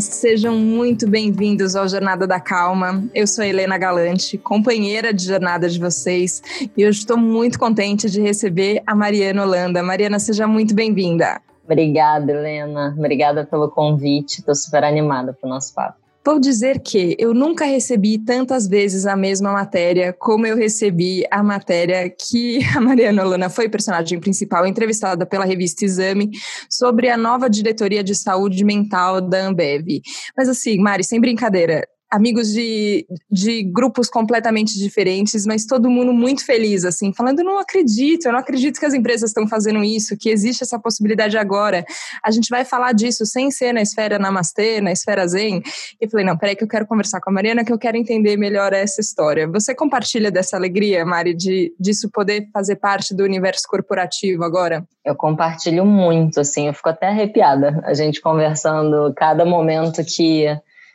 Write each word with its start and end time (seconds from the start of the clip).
Sejam 0.00 0.56
muito 0.56 1.08
bem-vindos 1.08 1.76
ao 1.76 1.88
Jornada 1.88 2.26
da 2.26 2.40
Calma. 2.40 3.04
Eu 3.14 3.26
sou 3.26 3.44
Helena 3.44 3.78
Galante, 3.78 4.36
companheira 4.36 5.12
de 5.12 5.24
jornada 5.24 5.68
de 5.68 5.78
vocês, 5.78 6.42
e 6.76 6.84
hoje 6.86 7.00
estou 7.00 7.16
muito 7.16 7.58
contente 7.58 8.10
de 8.10 8.20
receber 8.20 8.82
a 8.86 8.94
Mariana 8.94 9.42
Holanda. 9.42 9.82
Mariana, 9.82 10.18
seja 10.18 10.46
muito 10.48 10.74
bem-vinda. 10.74 11.40
Obrigada, 11.64 12.32
Helena. 12.32 12.94
Obrigada 12.96 13.44
pelo 13.44 13.70
convite. 13.70 14.40
Estou 14.40 14.54
super 14.54 14.82
animada 14.82 15.32
para 15.32 15.46
o 15.46 15.50
nosso 15.50 15.72
papo. 15.72 16.03
Vou 16.26 16.40
dizer 16.40 16.80
que 16.80 17.14
eu 17.18 17.34
nunca 17.34 17.66
recebi 17.66 18.18
tantas 18.18 18.66
vezes 18.66 19.04
a 19.04 19.14
mesma 19.14 19.52
matéria 19.52 20.10
como 20.10 20.46
eu 20.46 20.56
recebi 20.56 21.22
a 21.30 21.42
matéria 21.42 22.08
que 22.08 22.60
a 22.74 22.80
Mariana 22.80 23.22
Luna 23.22 23.50
foi 23.50 23.68
personagem 23.68 24.18
principal, 24.18 24.66
entrevistada 24.66 25.26
pela 25.26 25.44
revista 25.44 25.84
Exame, 25.84 26.30
sobre 26.70 27.10
a 27.10 27.16
nova 27.18 27.50
diretoria 27.50 28.02
de 28.02 28.14
saúde 28.14 28.64
mental 28.64 29.20
da 29.20 29.46
Ambev. 29.46 30.00
Mas 30.34 30.48
assim, 30.48 30.78
Mari, 30.78 31.04
sem 31.04 31.20
brincadeira, 31.20 31.86
amigos 32.14 32.52
de, 32.52 33.04
de 33.28 33.64
grupos 33.64 34.08
completamente 34.08 34.78
diferentes, 34.78 35.44
mas 35.44 35.66
todo 35.66 35.90
mundo 35.90 36.12
muito 36.12 36.46
feliz, 36.46 36.84
assim, 36.84 37.12
falando: 37.12 37.42
não 37.42 37.58
acredito, 37.58 38.26
eu 38.26 38.32
não 38.32 38.38
acredito 38.38 38.78
que 38.78 38.86
as 38.86 38.94
empresas 38.94 39.30
estão 39.30 39.48
fazendo 39.48 39.82
isso, 39.82 40.16
que 40.16 40.30
existe 40.30 40.62
essa 40.62 40.78
possibilidade 40.78 41.36
agora. 41.36 41.84
A 42.22 42.30
gente 42.30 42.48
vai 42.48 42.64
falar 42.64 42.92
disso 42.92 43.26
sem 43.26 43.50
ser 43.50 43.72
na 43.72 43.82
esfera 43.82 44.18
Namastê, 44.18 44.80
na 44.80 44.92
esfera 44.92 45.26
Zen. 45.26 45.60
E 46.00 46.08
falei: 46.08 46.24
não, 46.24 46.38
peraí, 46.38 46.54
que 46.54 46.62
eu 46.62 46.68
quero 46.68 46.86
conversar 46.86 47.20
com 47.20 47.30
a 47.30 47.32
Mariana, 47.32 47.64
que 47.64 47.72
eu 47.72 47.78
quero 47.78 47.96
entender 47.96 48.36
melhor 48.36 48.72
essa 48.72 49.00
história. 49.00 49.48
Você 49.48 49.74
compartilha 49.74 50.30
dessa 50.30 50.56
alegria, 50.56 51.04
Mari, 51.04 51.34
de 51.34 51.74
disso 51.80 52.08
poder 52.10 52.48
fazer 52.52 52.76
parte 52.76 53.12
do 53.12 53.24
universo 53.24 53.64
corporativo 53.68 54.44
agora? 54.44 54.84
Eu 55.04 55.16
compartilho 55.16 55.84
muito, 55.84 56.40
assim, 56.40 56.68
eu 56.68 56.74
fico 56.74 56.88
até 56.88 57.08
arrepiada. 57.08 57.82
A 57.84 57.92
gente 57.92 58.20
conversando 58.20 59.12
cada 59.14 59.44
momento 59.44 60.02
que 60.04 60.46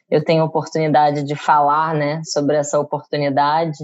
eu 0.09 0.23
tenho 0.23 0.41
a 0.41 0.45
oportunidade 0.45 1.23
de 1.23 1.35
falar 1.35 1.93
né, 1.93 2.21
sobre 2.23 2.55
essa 2.55 2.79
oportunidade, 2.79 3.77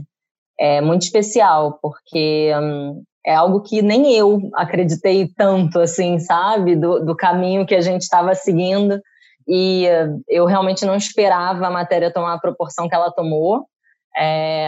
é 0.59 0.81
muito 0.81 1.03
especial, 1.03 1.77
porque 1.81 2.51
hum, 2.61 3.03
é 3.25 3.35
algo 3.35 3.61
que 3.61 3.81
nem 3.81 4.13
eu 4.13 4.39
acreditei 4.53 5.27
tanto, 5.27 5.79
assim, 5.79 6.19
sabe, 6.19 6.75
do, 6.75 7.03
do 7.03 7.15
caminho 7.15 7.65
que 7.65 7.75
a 7.75 7.81
gente 7.81 8.01
estava 8.01 8.33
seguindo, 8.33 8.99
e 9.47 9.85
eu 10.27 10.45
realmente 10.45 10.85
não 10.85 10.95
esperava 10.95 11.67
a 11.67 11.71
matéria 11.71 12.11
tomar 12.11 12.33
a 12.33 12.39
proporção 12.39 12.89
que 12.89 12.95
ela 12.95 13.11
tomou, 13.11 13.65
é, 14.17 14.67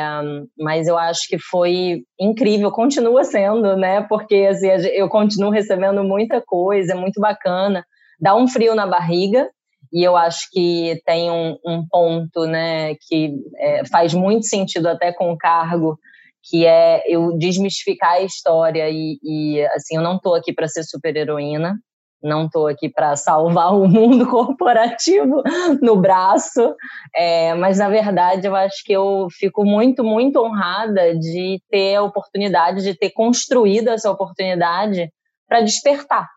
mas 0.60 0.88
eu 0.88 0.98
acho 0.98 1.22
que 1.28 1.40
foi 1.40 2.04
incrível, 2.20 2.70
continua 2.70 3.24
sendo, 3.24 3.78
né? 3.78 4.02
Porque 4.02 4.48
assim, 4.50 4.68
eu 4.94 5.08
continuo 5.08 5.50
recebendo 5.50 6.04
muita 6.04 6.42
coisa, 6.46 6.94
é 6.94 6.96
muito 6.96 7.20
bacana, 7.22 7.84
dá 8.20 8.36
um 8.36 8.48
frio 8.48 8.76
na 8.76 8.86
barriga, 8.86 9.50
e 9.92 10.04
eu 10.04 10.16
acho 10.16 10.50
que 10.52 11.02
tem 11.06 11.32
um, 11.32 11.58
um 11.66 11.88
ponto 11.88 12.46
né, 12.46 12.96
que 13.08 13.36
é, 13.58 13.86
faz 13.86 14.14
muito 14.14 14.46
sentido 14.46 14.88
até 14.88 15.12
com 15.14 15.32
o 15.32 15.38
cargo, 15.38 15.98
que 16.44 16.66
é 16.66 17.04
eu 17.08 17.38
desmistificar 17.38 18.14
a 18.14 18.22
história 18.22 18.90
e, 18.90 19.20
e 19.24 19.66
assim, 19.68 19.98
eu 19.98 20.02
não 20.02 20.18
estou 20.18 20.36
aqui 20.36 20.54
para 20.54 20.68
ser 20.68 20.84
super-heroína, 20.84 21.76
não 22.24 22.46
estou 22.46 22.68
aqui 22.68 22.90
para 22.90 23.16
salvar 23.16 23.74
o 23.74 23.88
mundo 23.88 24.26
corporativo 24.30 25.42
no 25.82 25.96
braço, 25.98 26.76
é, 27.16 27.54
mas 27.54 27.78
na 27.78 27.90
verdade 27.90 28.48
eu 28.48 28.56
acho 28.56 28.84
que 28.84 28.94
eu 28.94 29.28
fico 29.32 29.64
muito, 29.64 30.04
muito 30.04 30.40
honrada 30.40 31.16
de 31.16 31.62
ter 31.70 31.96
a 31.96 32.04
oportunidade, 32.04 32.84
de 32.84 32.96
ter 32.96 33.12
construído 33.12 33.90
essa 33.90 34.10
oportunidade 34.10 35.10
para 35.48 35.62
despertar 35.62 36.28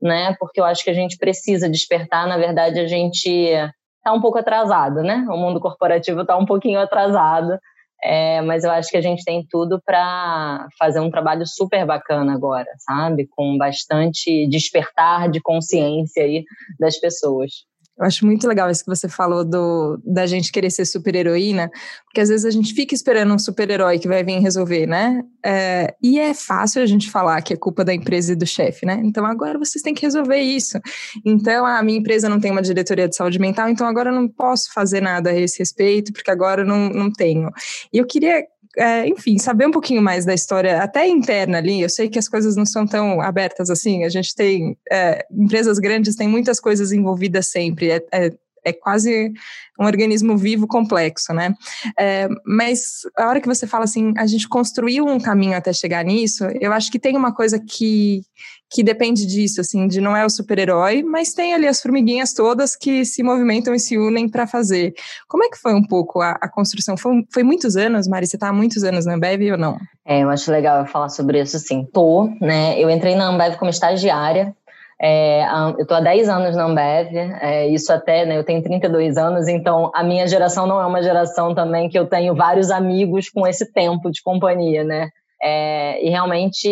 né? 0.00 0.34
Porque 0.38 0.60
eu 0.60 0.64
acho 0.64 0.82
que 0.82 0.90
a 0.90 0.94
gente 0.94 1.16
precisa 1.16 1.68
despertar. 1.68 2.26
Na 2.26 2.36
verdade, 2.36 2.78
a 2.80 2.86
gente 2.86 3.28
está 3.28 4.12
um 4.12 4.20
pouco 4.20 4.38
atrasado, 4.38 5.02
né? 5.02 5.26
O 5.28 5.36
mundo 5.36 5.60
corporativo 5.60 6.22
está 6.22 6.36
um 6.36 6.46
pouquinho 6.46 6.80
atrasado. 6.80 7.58
É, 8.02 8.40
mas 8.42 8.62
eu 8.62 8.70
acho 8.70 8.90
que 8.90 8.96
a 8.96 9.00
gente 9.00 9.24
tem 9.24 9.44
tudo 9.50 9.82
para 9.84 10.68
fazer 10.78 11.00
um 11.00 11.10
trabalho 11.10 11.44
super 11.46 11.84
bacana 11.84 12.32
agora, 12.32 12.68
sabe? 12.78 13.26
Com 13.26 13.58
bastante 13.58 14.46
despertar 14.48 15.28
de 15.28 15.40
consciência 15.40 16.22
aí 16.22 16.44
das 16.78 16.96
pessoas. 16.98 17.67
Eu 17.98 18.06
acho 18.06 18.24
muito 18.24 18.46
legal 18.46 18.70
isso 18.70 18.84
que 18.84 18.90
você 18.90 19.08
falou 19.08 19.44
do, 19.44 20.00
da 20.04 20.24
gente 20.26 20.52
querer 20.52 20.70
ser 20.70 20.84
super-heroína, 20.84 21.68
porque 22.04 22.20
às 22.20 22.28
vezes 22.28 22.44
a 22.44 22.50
gente 22.50 22.72
fica 22.72 22.94
esperando 22.94 23.34
um 23.34 23.38
super-herói 23.38 23.98
que 23.98 24.06
vai 24.06 24.22
vir 24.22 24.38
resolver, 24.38 24.86
né? 24.86 25.22
É, 25.44 25.94
e 26.02 26.18
é 26.18 26.32
fácil 26.32 26.80
a 26.82 26.86
gente 26.86 27.10
falar 27.10 27.42
que 27.42 27.52
é 27.52 27.56
culpa 27.56 27.84
da 27.84 27.92
empresa 27.92 28.32
e 28.32 28.36
do 28.36 28.46
chefe, 28.46 28.86
né? 28.86 29.00
Então 29.04 29.26
agora 29.26 29.58
vocês 29.58 29.82
têm 29.82 29.94
que 29.94 30.02
resolver 30.02 30.38
isso. 30.38 30.78
Então 31.24 31.66
a 31.66 31.82
minha 31.82 31.98
empresa 31.98 32.28
não 32.28 32.38
tem 32.38 32.52
uma 32.52 32.62
diretoria 32.62 33.08
de 33.08 33.16
saúde 33.16 33.38
mental, 33.38 33.68
então 33.68 33.86
agora 33.86 34.10
eu 34.10 34.14
não 34.14 34.28
posso 34.28 34.72
fazer 34.72 35.00
nada 35.00 35.30
a 35.30 35.38
esse 35.38 35.58
respeito, 35.58 36.12
porque 36.12 36.30
agora 36.30 36.62
eu 36.62 36.66
não, 36.66 36.88
não 36.90 37.12
tenho. 37.12 37.50
E 37.92 37.98
eu 37.98 38.06
queria 38.06 38.44
é, 38.76 39.06
enfim, 39.08 39.38
saber 39.38 39.66
um 39.66 39.70
pouquinho 39.70 40.02
mais 40.02 40.24
da 40.24 40.34
história, 40.34 40.82
até 40.82 41.06
interna 41.06 41.58
ali. 41.58 41.80
Eu 41.80 41.88
sei 41.88 42.08
que 42.08 42.18
as 42.18 42.28
coisas 42.28 42.56
não 42.56 42.66
são 42.66 42.86
tão 42.86 43.20
abertas 43.20 43.70
assim. 43.70 44.04
A 44.04 44.08
gente 44.08 44.34
tem 44.34 44.76
é, 44.90 45.24
empresas 45.30 45.78
grandes, 45.78 46.16
tem 46.16 46.28
muitas 46.28 46.60
coisas 46.60 46.92
envolvidas 46.92 47.46
sempre. 47.46 47.90
É, 47.90 48.32
é, 48.68 48.72
quase 48.72 49.32
um 49.78 49.86
organismo 49.86 50.36
vivo 50.36 50.66
complexo, 50.66 51.32
né? 51.32 51.54
É, 51.98 52.28
mas 52.44 53.02
a 53.16 53.28
hora 53.28 53.40
que 53.40 53.46
você 53.46 53.66
fala 53.66 53.84
assim, 53.84 54.12
a 54.16 54.26
gente 54.26 54.48
construiu 54.48 55.06
um 55.06 55.20
caminho 55.20 55.56
até 55.56 55.72
chegar 55.72 56.04
nisso, 56.04 56.44
eu 56.60 56.72
acho 56.72 56.90
que 56.90 56.98
tem 56.98 57.16
uma 57.16 57.32
coisa 57.32 57.58
que, 57.58 58.22
que 58.70 58.82
depende 58.82 59.24
disso, 59.24 59.60
assim, 59.60 59.86
de 59.86 60.00
não 60.00 60.16
é 60.16 60.26
o 60.26 60.30
super-herói, 60.30 61.02
mas 61.04 61.32
tem 61.32 61.54
ali 61.54 61.68
as 61.68 61.80
formiguinhas 61.80 62.32
todas 62.32 62.74
que 62.74 63.04
se 63.04 63.22
movimentam 63.22 63.72
e 63.72 63.78
se 63.78 63.96
unem 63.96 64.28
para 64.28 64.46
fazer. 64.46 64.94
Como 65.28 65.44
é 65.44 65.48
que 65.48 65.58
foi 65.58 65.74
um 65.74 65.84
pouco 65.84 66.20
a, 66.20 66.32
a 66.32 66.48
construção? 66.48 66.96
Foi, 66.96 67.24
foi, 67.32 67.42
muitos 67.44 67.76
anos, 67.76 68.08
Mari? 68.08 68.26
Você 68.26 68.36
está 68.36 68.48
há 68.48 68.52
muitos 68.52 68.82
anos 68.82 69.06
na 69.06 69.14
Ambev 69.14 69.52
ou 69.52 69.58
não? 69.58 69.78
É, 70.04 70.22
eu 70.22 70.30
acho 70.30 70.50
legal 70.50 70.84
falar 70.86 71.08
sobre 71.08 71.40
isso, 71.40 71.58
sim. 71.58 71.86
Tô, 71.92 72.28
né? 72.40 72.78
Eu 72.80 72.90
entrei 72.90 73.14
na 73.14 73.28
Ambev 73.28 73.56
como 73.56 73.70
estagiária, 73.70 74.54
é, 75.00 75.44
eu 75.78 75.82
estou 75.82 75.96
há 75.96 76.00
10 76.00 76.28
anos 76.28 76.56
na 76.56 76.64
Ambev, 76.64 77.14
é, 77.40 77.68
isso 77.68 77.92
até, 77.92 78.26
né, 78.26 78.36
eu 78.36 78.42
tenho 78.42 78.62
32 78.62 79.16
anos, 79.16 79.46
então 79.46 79.92
a 79.94 80.02
minha 80.02 80.26
geração 80.26 80.66
não 80.66 80.80
é 80.80 80.86
uma 80.86 81.02
geração 81.02 81.54
também 81.54 81.88
que 81.88 81.96
eu 81.96 82.06
tenho 82.06 82.34
vários 82.34 82.70
amigos 82.70 83.30
com 83.30 83.46
esse 83.46 83.72
tempo 83.72 84.10
de 84.10 84.20
companhia, 84.22 84.82
né? 84.82 85.08
É, 85.40 86.04
e 86.04 86.10
realmente 86.10 86.68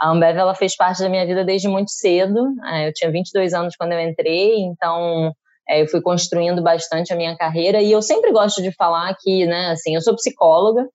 a 0.00 0.10
Ambev 0.10 0.38
ela 0.38 0.54
fez 0.54 0.76
parte 0.76 1.02
da 1.02 1.08
minha 1.08 1.26
vida 1.26 1.44
desde 1.44 1.66
muito 1.66 1.90
cedo. 1.90 2.38
É, 2.72 2.88
eu 2.88 2.92
tinha 2.92 3.10
22 3.10 3.52
anos 3.52 3.74
quando 3.74 3.92
eu 3.92 4.00
entrei, 4.00 4.60
então 4.60 5.32
é, 5.68 5.82
eu 5.82 5.88
fui 5.88 6.00
construindo 6.00 6.62
bastante 6.62 7.12
a 7.12 7.16
minha 7.16 7.36
carreira 7.36 7.82
e 7.82 7.90
eu 7.90 8.00
sempre 8.00 8.30
gosto 8.30 8.62
de 8.62 8.70
falar 8.70 9.12
que, 9.20 9.46
né, 9.46 9.70
assim, 9.72 9.96
eu 9.96 10.00
sou 10.00 10.14
psicóloga, 10.14 10.86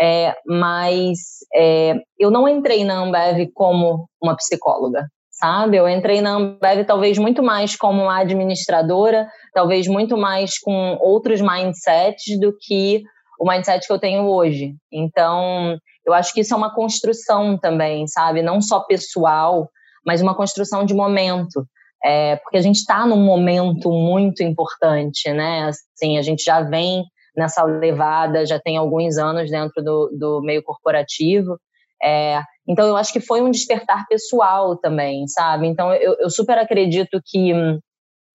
é, 0.00 0.34
mas 0.46 1.18
é, 1.54 1.96
eu 2.18 2.30
não 2.30 2.48
entrei 2.48 2.82
na 2.82 3.02
Ambev 3.02 3.50
como 3.52 4.08
uma 4.22 4.34
psicóloga 4.34 5.06
sabe? 5.38 5.76
Eu 5.76 5.88
entrei 5.88 6.20
na 6.20 6.32
Ambev 6.32 6.84
talvez 6.86 7.16
muito 7.16 7.42
mais 7.42 7.76
como 7.76 8.02
uma 8.02 8.18
administradora, 8.18 9.28
talvez 9.54 9.86
muito 9.86 10.16
mais 10.16 10.58
com 10.58 10.98
outros 11.00 11.40
mindsets 11.40 12.38
do 12.40 12.52
que 12.60 13.02
o 13.40 13.48
mindset 13.48 13.86
que 13.86 13.92
eu 13.92 14.00
tenho 14.00 14.24
hoje. 14.24 14.74
Então, 14.92 15.78
eu 16.04 16.12
acho 16.12 16.32
que 16.34 16.40
isso 16.40 16.52
é 16.52 16.56
uma 16.56 16.74
construção 16.74 17.56
também, 17.56 18.06
sabe? 18.08 18.42
Não 18.42 18.60
só 18.60 18.80
pessoal, 18.80 19.68
mas 20.04 20.20
uma 20.20 20.34
construção 20.34 20.84
de 20.84 20.92
momento. 20.92 21.64
É, 22.04 22.36
porque 22.36 22.56
a 22.56 22.60
gente 22.60 22.76
está 22.76 23.06
num 23.06 23.24
momento 23.24 23.90
muito 23.90 24.42
importante, 24.42 25.32
né? 25.32 25.68
Assim, 25.68 26.18
a 26.18 26.22
gente 26.22 26.42
já 26.42 26.62
vem 26.62 27.04
nessa 27.36 27.62
levada, 27.62 28.46
já 28.46 28.58
tem 28.58 28.76
alguns 28.76 29.18
anos 29.18 29.50
dentro 29.50 29.82
do, 29.82 30.10
do 30.18 30.40
meio 30.40 30.62
corporativo. 30.62 31.58
É, 32.02 32.40
então, 32.68 32.86
eu 32.86 32.96
acho 32.96 33.12
que 33.12 33.20
foi 33.20 33.40
um 33.40 33.50
despertar 33.50 34.06
pessoal 34.06 34.76
também, 34.76 35.26
sabe? 35.26 35.66
Então, 35.66 35.92
eu, 35.94 36.16
eu 36.20 36.28
super 36.28 36.58
acredito 36.58 37.18
que, 37.24 37.52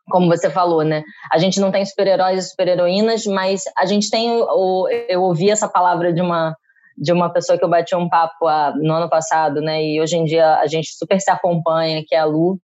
como 0.10 0.28
você 0.28 0.50
falou, 0.50 0.84
né? 0.84 1.04
A 1.32 1.38
gente 1.38 1.60
não 1.60 1.72
tem 1.72 1.86
super-heróis 1.86 2.44
e 2.44 2.50
super-heroínas, 2.50 3.26
mas 3.28 3.62
a 3.78 3.86
gente 3.86 4.10
tem. 4.10 4.32
O, 4.32 4.90
eu 5.08 5.22
ouvi 5.22 5.52
essa 5.52 5.70
palavra 5.70 6.12
de 6.12 6.22
uma 6.22 6.56
de 6.96 7.12
uma 7.12 7.28
pessoa 7.28 7.58
que 7.58 7.66
eu 7.66 7.70
bati 7.70 7.96
um 7.96 8.08
papo 8.08 8.48
a, 8.48 8.72
no 8.76 8.94
ano 8.94 9.10
passado, 9.10 9.62
né? 9.62 9.84
E 9.84 10.00
hoje 10.02 10.16
em 10.16 10.26
dia 10.26 10.58
a 10.58 10.68
gente 10.68 10.90
super 10.94 11.20
se 11.20 11.30
acompanha, 11.30 12.04
que 12.06 12.14
é 12.14 12.20
a 12.20 12.26
Lu. 12.26 12.60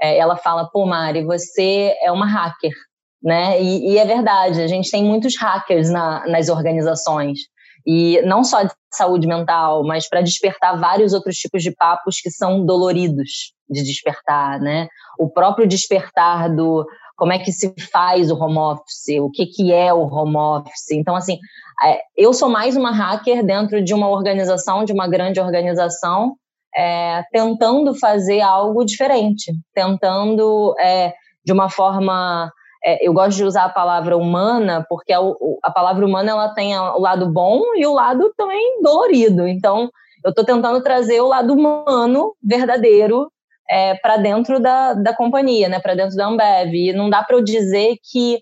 É, 0.00 0.16
ela 0.18 0.36
fala, 0.36 0.68
pô, 0.70 0.86
Mari, 0.86 1.24
você 1.24 1.94
é 2.00 2.10
uma 2.10 2.26
hacker, 2.26 2.72
né? 3.22 3.60
E, 3.60 3.92
e 3.92 3.98
é 3.98 4.04
verdade, 4.04 4.62
a 4.62 4.66
gente 4.66 4.90
tem 4.90 5.04
muitos 5.04 5.36
hackers 5.38 5.90
na, 5.90 6.26
nas 6.26 6.48
organizações. 6.48 7.38
E 7.86 8.20
não 8.22 8.42
só 8.42 8.64
de 8.64 8.72
saúde 8.92 9.26
mental, 9.26 9.84
mas 9.84 10.08
para 10.08 10.20
despertar 10.20 10.78
vários 10.78 11.12
outros 11.12 11.36
tipos 11.36 11.62
de 11.62 11.70
papos 11.70 12.20
que 12.20 12.30
são 12.30 12.64
doloridos 12.64 13.52
de 13.68 13.82
despertar, 13.82 14.58
né? 14.60 14.88
O 15.18 15.30
próprio 15.30 15.66
despertar 15.66 16.54
do 16.54 16.86
como 17.16 17.32
é 17.32 17.38
que 17.38 17.52
se 17.52 17.72
faz 17.90 18.30
o 18.30 18.36
home 18.36 18.58
office, 18.58 19.20
o 19.20 19.30
que, 19.30 19.46
que 19.46 19.72
é 19.72 19.92
o 19.92 20.02
home 20.02 20.36
office. 20.36 20.90
Então, 20.92 21.16
assim, 21.16 21.38
é, 21.82 22.00
eu 22.16 22.32
sou 22.32 22.48
mais 22.48 22.76
uma 22.76 22.90
hacker 22.90 23.44
dentro 23.44 23.82
de 23.82 23.94
uma 23.94 24.08
organização, 24.08 24.84
de 24.84 24.92
uma 24.92 25.08
grande 25.08 25.40
organização, 25.40 26.34
é, 26.74 27.22
tentando 27.32 27.94
fazer 27.94 28.42
algo 28.42 28.84
diferente, 28.84 29.52
tentando, 29.74 30.74
é, 30.78 31.14
de 31.44 31.52
uma 31.52 31.70
forma 31.70 32.52
eu 33.00 33.12
gosto 33.12 33.36
de 33.36 33.44
usar 33.44 33.64
a 33.64 33.68
palavra 33.68 34.16
humana 34.16 34.84
porque 34.88 35.12
a, 35.12 35.18
a 35.62 35.70
palavra 35.70 36.06
humana 36.06 36.30
ela 36.30 36.48
tem 36.54 36.78
o 36.78 36.98
lado 36.98 37.30
bom 37.32 37.60
e 37.76 37.86
o 37.86 37.92
lado 37.92 38.32
também 38.36 38.80
dolorido. 38.80 39.46
Então, 39.48 39.90
eu 40.24 40.30
estou 40.30 40.44
tentando 40.44 40.82
trazer 40.82 41.20
o 41.20 41.28
lado 41.28 41.52
humano 41.52 42.34
verdadeiro 42.42 43.30
é, 43.68 43.94
para 43.94 44.16
dentro 44.16 44.60
da, 44.60 44.94
da 44.94 45.14
companhia, 45.14 45.68
né, 45.68 45.80
para 45.80 45.94
dentro 45.94 46.16
da 46.16 46.26
Ambev. 46.26 46.74
E 46.74 46.92
não 46.92 47.10
dá 47.10 47.22
para 47.22 47.36
eu 47.36 47.42
dizer 47.42 47.96
que 48.10 48.40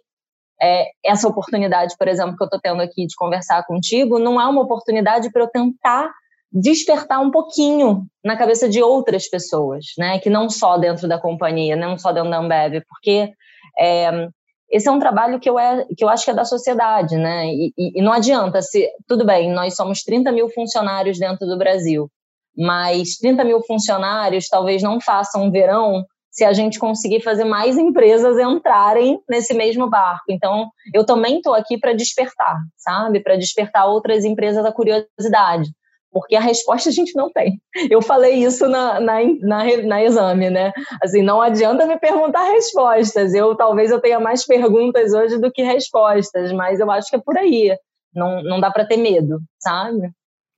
é, 0.61 0.87
essa 1.05 1.29
oportunidade, 1.29 1.95
por 1.99 2.09
exemplo, 2.09 2.37
que 2.37 2.43
eu 2.43 2.47
estou 2.47 2.61
tendo 2.61 2.83
aqui 2.83 3.07
de 3.07 3.15
conversar 3.17 3.65
contigo, 3.67 4.19
não 4.19 4.41
é 4.41 4.47
uma 4.47 4.63
oportunidade 4.63 5.31
para 5.31 5.43
eu 5.43 5.49
tentar 5.49 6.11
despertar 6.53 7.21
um 7.21 7.31
pouquinho 7.31 8.07
na 8.25 8.37
cabeça 8.37 8.69
de 8.69 8.81
outras 8.81 9.29
pessoas, 9.29 9.87
né? 9.99 10.21
Que 10.21 10.31
não 10.31 10.49
só 10.49 10.79
dentro 10.79 11.09
da 11.09 11.19
companhia, 11.19 11.75
não 11.75 11.99
só 11.99 12.13
dentro 12.13 12.31
da 12.31 12.39
Ambev, 12.39 12.81
porque 12.89 13.33
é, 13.79 14.29
esse 14.71 14.89
é 14.89 14.91
um 14.91 14.99
trabalho 14.99 15.39
que 15.39 15.49
eu, 15.49 15.59
é, 15.59 15.87
que 15.97 16.05
eu 16.05 16.09
acho 16.09 16.25
que 16.25 16.31
é 16.31 16.35
da 16.35 16.45
sociedade, 16.45 17.17
né? 17.17 17.47
E, 17.47 17.73
e, 17.77 18.01
e 18.01 18.03
não 18.03 18.13
adianta 18.13 18.61
se 18.63 18.89
tudo 19.07 19.25
bem, 19.25 19.53
nós 19.53 19.75
somos 19.77 20.03
30 20.03 20.33
mil 20.33 20.49
funcionários 20.49 21.19
dentro 21.19 21.47
do 21.47 21.59
Brasil, 21.59 22.11
mas 22.57 23.17
30 23.17 23.45
mil 23.45 23.63
funcionários 23.63 24.49
talvez 24.49 24.83
não 24.83 25.01
façam 25.01 25.45
um 25.45 25.51
verão 25.51 26.05
se 26.35 26.45
a 26.45 26.53
gente 26.53 26.81
conseguir 26.81 27.21
fazer 27.21 27.45
mais 27.45 27.79
empresas 27.79 28.37
entrarem 28.37 29.21
nesse 29.29 29.55
mesmo 29.55 29.89
barco. 29.89 30.25
Então, 30.29 30.69
eu 30.93 31.07
também 31.07 31.37
estou 31.37 31.55
aqui 31.55 31.79
para 31.79 31.93
despertar, 31.93 32.57
sabe? 32.77 33.21
Para 33.21 33.37
despertar 33.37 33.87
outras 33.87 34.25
empresas 34.25 34.65
a 34.65 34.73
curiosidade. 34.73 35.71
Porque 36.15 36.37
a 36.37 36.41
resposta 36.41 36.89
a 36.89 36.93
gente 36.93 37.17
não 37.17 37.29
tem. 37.29 37.61
Eu 37.91 38.01
falei 38.01 38.35
isso 38.35 38.69
na, 38.69 39.01
na, 39.01 39.15
na, 39.41 39.65
na 39.85 40.05
exame, 40.05 40.49
né? 40.49 40.73
Assim, 41.03 41.23
não 41.23 41.43
adianta 41.43 41.87
me 41.87 41.99
perguntar 41.99 42.53
respostas. 42.53 43.35
Eu 43.35 43.57
talvez 43.57 43.91
eu 43.91 44.01
tenha 44.01 44.21
mais 44.21 44.47
perguntas 44.47 45.13
hoje 45.13 45.39
do 45.39 45.51
que 45.51 45.61
respostas, 45.61 46.53
mas 46.53 46.79
eu 46.79 46.89
acho 46.89 47.11
que 47.11 47.17
é 47.17 47.21
por 47.21 47.37
aí. 47.37 47.77
Não, 48.15 48.41
não 48.45 48.61
dá 48.61 48.71
para 48.71 48.87
ter 48.87 48.97
medo, 48.97 49.41
sabe? 49.59 50.09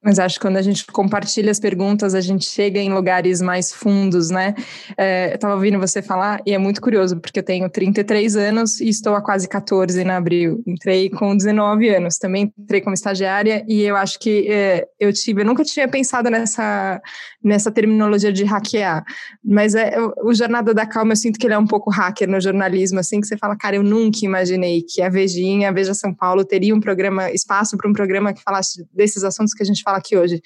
Mas 0.06 0.20
acho 0.20 0.36
que 0.36 0.42
quando 0.42 0.56
a 0.56 0.62
gente 0.62 0.86
compartilha 0.86 1.50
as 1.50 1.58
perguntas, 1.58 2.14
a 2.14 2.20
gente 2.20 2.44
chega 2.44 2.78
em 2.78 2.94
lugares 2.94 3.42
mais 3.42 3.72
fundos, 3.72 4.30
né? 4.30 4.54
É, 4.96 5.32
eu 5.32 5.34
estava 5.34 5.54
ouvindo 5.54 5.80
você 5.80 6.00
falar 6.00 6.40
e 6.46 6.54
é 6.54 6.58
muito 6.58 6.80
curioso, 6.80 7.16
porque 7.16 7.40
eu 7.40 7.42
tenho 7.42 7.68
33 7.68 8.36
anos 8.36 8.80
e 8.80 8.88
estou 8.88 9.16
há 9.16 9.20
quase 9.20 9.48
14 9.48 10.00
em 10.00 10.08
abril. 10.08 10.62
Entrei 10.64 11.10
com 11.10 11.36
19 11.36 11.88
anos, 11.88 12.18
também 12.18 12.54
entrei 12.56 12.80
como 12.80 12.94
estagiária 12.94 13.64
e 13.66 13.82
eu 13.82 13.96
acho 13.96 14.20
que 14.20 14.46
é, 14.48 14.86
eu 15.00 15.12
tive, 15.12 15.40
eu 15.40 15.44
nunca 15.44 15.64
tinha 15.64 15.88
pensado 15.88 16.30
nessa, 16.30 17.02
nessa 17.46 17.70
terminologia 17.70 18.32
de 18.32 18.44
hackear, 18.44 19.04
mas 19.44 19.74
é, 19.74 19.96
o, 20.22 20.32
Jornada 20.34 20.72
da 20.72 20.86
Calma, 20.86 21.12
eu 21.12 21.16
sinto 21.16 21.38
que 21.38 21.46
ele 21.46 21.54
é 21.54 21.58
um 21.58 21.66
pouco 21.66 21.90
hacker 21.90 22.28
no 22.28 22.40
jornalismo, 22.40 23.00
assim, 23.00 23.20
que 23.20 23.26
você 23.26 23.36
fala, 23.36 23.56
cara, 23.56 23.76
eu 23.76 23.82
nunca 23.82 24.18
imaginei 24.22 24.82
que 24.82 25.02
a 25.02 25.08
Vejinha, 25.08 25.68
a 25.68 25.72
Veja 25.72 25.94
São 25.94 26.14
Paulo, 26.14 26.44
teria 26.44 26.74
um 26.74 26.80
programa, 26.80 27.30
espaço 27.32 27.76
para 27.76 27.88
um 27.88 27.92
programa 27.92 28.32
que 28.32 28.42
falasse 28.42 28.86
desses 28.92 29.24
assuntos 29.24 29.52
que 29.52 29.62
a 29.62 29.66
gente 29.66 29.82
fala 29.82 29.96
fala 29.96 29.98
aqui 29.98 30.16
hoje. 30.16 30.40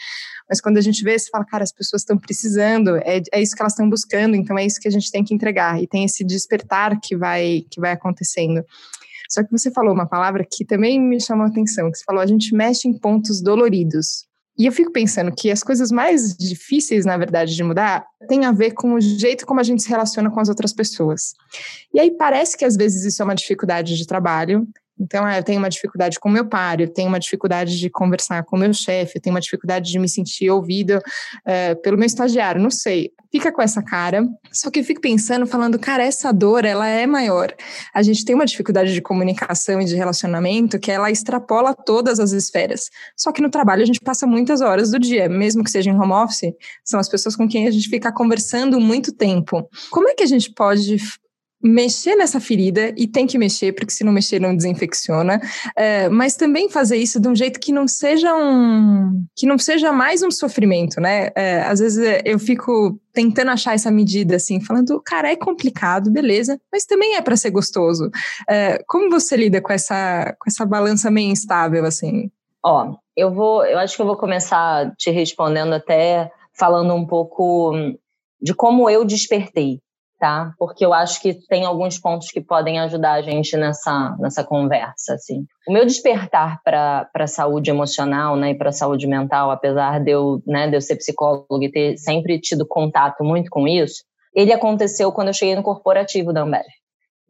Mas 0.48 0.60
quando 0.60 0.78
a 0.78 0.80
gente 0.80 1.02
vê, 1.02 1.18
você 1.18 1.28
fala, 1.30 1.44
cara, 1.44 1.62
as 1.62 1.72
pessoas 1.72 2.02
estão 2.02 2.16
precisando, 2.16 2.96
é, 2.96 3.22
é 3.32 3.42
isso 3.42 3.54
que 3.54 3.62
elas 3.62 3.72
estão 3.72 3.88
buscando, 3.88 4.36
então 4.36 4.58
é 4.58 4.64
isso 4.64 4.80
que 4.80 4.88
a 4.88 4.90
gente 4.90 5.10
tem 5.10 5.24
que 5.24 5.34
entregar. 5.34 5.80
E 5.82 5.86
tem 5.86 6.04
esse 6.04 6.24
despertar 6.24 6.98
que 7.00 7.16
vai, 7.16 7.64
que 7.70 7.80
vai 7.80 7.92
acontecendo. 7.92 8.64
Só 9.28 9.44
que 9.44 9.50
você 9.50 9.70
falou 9.70 9.94
uma 9.94 10.08
palavra 10.08 10.44
que 10.50 10.64
também 10.64 11.00
me 11.00 11.20
chamou 11.20 11.44
a 11.44 11.48
atenção, 11.48 11.90
que 11.90 11.98
você 11.98 12.04
falou, 12.04 12.20
a 12.20 12.26
gente 12.26 12.54
mexe 12.54 12.88
em 12.88 12.98
pontos 12.98 13.40
doloridos. 13.40 14.26
E 14.60 14.66
eu 14.66 14.72
fico 14.72 14.92
pensando 14.92 15.32
que 15.34 15.50
as 15.50 15.62
coisas 15.62 15.90
mais 15.90 16.36
difíceis, 16.36 17.06
na 17.06 17.16
verdade, 17.16 17.56
de 17.56 17.64
mudar, 17.64 18.04
tem 18.28 18.44
a 18.44 18.52
ver 18.52 18.72
com 18.72 18.92
o 18.92 19.00
jeito 19.00 19.46
como 19.46 19.58
a 19.58 19.62
gente 19.62 19.82
se 19.82 19.88
relaciona 19.88 20.30
com 20.30 20.38
as 20.38 20.50
outras 20.50 20.70
pessoas. 20.70 21.32
E 21.94 21.98
aí 21.98 22.10
parece 22.10 22.58
que 22.58 22.64
às 22.66 22.76
vezes 22.76 23.06
isso 23.06 23.22
é 23.22 23.24
uma 23.24 23.34
dificuldade 23.34 23.96
de 23.96 24.06
trabalho, 24.06 24.68
então, 25.00 25.24
ah, 25.24 25.38
eu 25.38 25.42
tenho 25.42 25.58
uma 25.58 25.70
dificuldade 25.70 26.20
com 26.20 26.28
meu 26.28 26.44
pai, 26.44 26.76
eu 26.80 26.92
tenho 26.92 27.08
uma 27.08 27.18
dificuldade 27.18 27.78
de 27.78 27.88
conversar 27.88 28.44
com 28.44 28.56
meu 28.56 28.72
chefe, 28.74 29.16
eu 29.16 29.22
tenho 29.22 29.34
uma 29.34 29.40
dificuldade 29.40 29.90
de 29.90 29.98
me 29.98 30.08
sentir 30.08 30.50
ouvido 30.50 31.00
é, 31.46 31.74
pelo 31.74 31.96
meu 31.96 32.06
estagiário, 32.06 32.60
não 32.60 32.70
sei. 32.70 33.10
Fica 33.32 33.50
com 33.52 33.62
essa 33.62 33.80
cara. 33.82 34.26
Só 34.52 34.70
que 34.70 34.80
eu 34.80 34.84
fico 34.84 35.00
pensando, 35.00 35.46
falando, 35.46 35.78
cara, 35.78 36.04
essa 36.04 36.32
dor, 36.32 36.64
ela 36.64 36.86
é 36.86 37.06
maior. 37.06 37.54
A 37.94 38.02
gente 38.02 38.24
tem 38.24 38.34
uma 38.34 38.44
dificuldade 38.44 38.92
de 38.92 39.00
comunicação 39.00 39.80
e 39.80 39.84
de 39.84 39.94
relacionamento 39.94 40.78
que 40.78 40.90
ela 40.90 41.10
extrapola 41.10 41.74
todas 41.74 42.20
as 42.20 42.32
esferas. 42.32 42.90
Só 43.16 43.32
que 43.32 43.40
no 43.40 43.48
trabalho 43.48 43.82
a 43.82 43.86
gente 43.86 44.00
passa 44.00 44.26
muitas 44.26 44.60
horas 44.60 44.90
do 44.90 44.98
dia, 44.98 45.28
mesmo 45.28 45.64
que 45.64 45.70
seja 45.70 45.90
em 45.90 45.98
home 45.98 46.12
office, 46.12 46.52
são 46.84 47.00
as 47.00 47.08
pessoas 47.08 47.36
com 47.36 47.48
quem 47.48 47.66
a 47.66 47.70
gente 47.70 47.88
fica 47.88 48.12
conversando 48.12 48.80
muito 48.80 49.12
tempo. 49.12 49.66
Como 49.90 50.08
é 50.08 50.14
que 50.14 50.24
a 50.24 50.26
gente 50.26 50.52
pode 50.52 50.98
mexer 51.62 52.16
nessa 52.16 52.40
ferida 52.40 52.92
e 52.96 53.06
tem 53.06 53.26
que 53.26 53.36
mexer, 53.36 53.72
porque 53.72 53.92
se 53.92 54.02
não 54.02 54.12
mexer 54.12 54.40
não 54.40 54.56
desinfecciona, 54.56 55.40
é, 55.76 56.08
mas 56.08 56.34
também 56.34 56.70
fazer 56.70 56.96
isso 56.96 57.20
de 57.20 57.28
um 57.28 57.36
jeito 57.36 57.60
que 57.60 57.70
não 57.70 57.86
seja 57.86 58.34
um 58.34 59.24
que 59.36 59.46
não 59.46 59.58
seja 59.58 59.92
mais 59.92 60.22
um 60.22 60.30
sofrimento, 60.30 61.00
né? 61.00 61.30
É, 61.36 61.62
às 61.62 61.80
vezes 61.80 61.98
é, 61.98 62.22
eu 62.24 62.38
fico 62.38 62.98
tentando 63.12 63.50
achar 63.50 63.74
essa 63.74 63.90
medida 63.90 64.36
assim, 64.36 64.60
falando, 64.60 65.00
cara, 65.04 65.30
é 65.30 65.36
complicado, 65.36 66.10
beleza, 66.10 66.58
mas 66.72 66.86
também 66.86 67.16
é 67.16 67.22
para 67.22 67.36
ser 67.36 67.50
gostoso. 67.50 68.10
É, 68.48 68.82
como 68.86 69.10
você 69.10 69.36
lida 69.36 69.60
com 69.60 69.72
essa 69.72 70.34
com 70.38 70.48
essa 70.48 70.64
balança 70.64 71.10
meio 71.10 71.30
instável 71.30 71.84
assim? 71.84 72.30
Ó, 72.64 72.94
eu 73.16 73.32
vou, 73.32 73.64
eu 73.64 73.78
acho 73.78 73.96
que 73.96 74.02
eu 74.02 74.06
vou 74.06 74.16
começar 74.16 74.94
te 74.96 75.10
respondendo 75.10 75.74
até 75.74 76.30
falando 76.52 76.94
um 76.94 77.06
pouco 77.06 77.72
de 78.40 78.54
como 78.54 78.88
eu 78.88 79.04
despertei 79.04 79.80
tá? 80.20 80.52
Porque 80.58 80.84
eu 80.84 80.92
acho 80.92 81.20
que 81.20 81.32
tem 81.48 81.64
alguns 81.64 81.98
pontos 81.98 82.30
que 82.30 82.42
podem 82.42 82.78
ajudar 82.78 83.14
a 83.14 83.22
gente 83.22 83.56
nessa, 83.56 84.14
nessa 84.20 84.44
conversa, 84.44 85.14
assim. 85.14 85.46
O 85.66 85.72
meu 85.72 85.86
despertar 85.86 86.60
para 86.62 87.08
a 87.14 87.26
saúde 87.26 87.70
emocional, 87.70 88.36
né, 88.36 88.50
e 88.50 88.54
para 88.54 88.68
a 88.68 88.72
saúde 88.72 89.06
mental, 89.06 89.50
apesar 89.50 89.98
de 89.98 90.10
eu, 90.10 90.42
né, 90.46 90.68
de 90.68 90.76
eu 90.76 90.80
ser 90.80 90.96
psicóloga 90.96 91.64
e 91.64 91.72
ter 91.72 91.96
sempre 91.96 92.38
tido 92.38 92.66
contato 92.68 93.24
muito 93.24 93.50
com 93.50 93.66
isso, 93.66 94.04
ele 94.34 94.52
aconteceu 94.52 95.10
quando 95.10 95.28
eu 95.28 95.34
cheguei 95.34 95.56
no 95.56 95.62
corporativo 95.62 96.32
da 96.34 96.42
Ambev. 96.42 96.66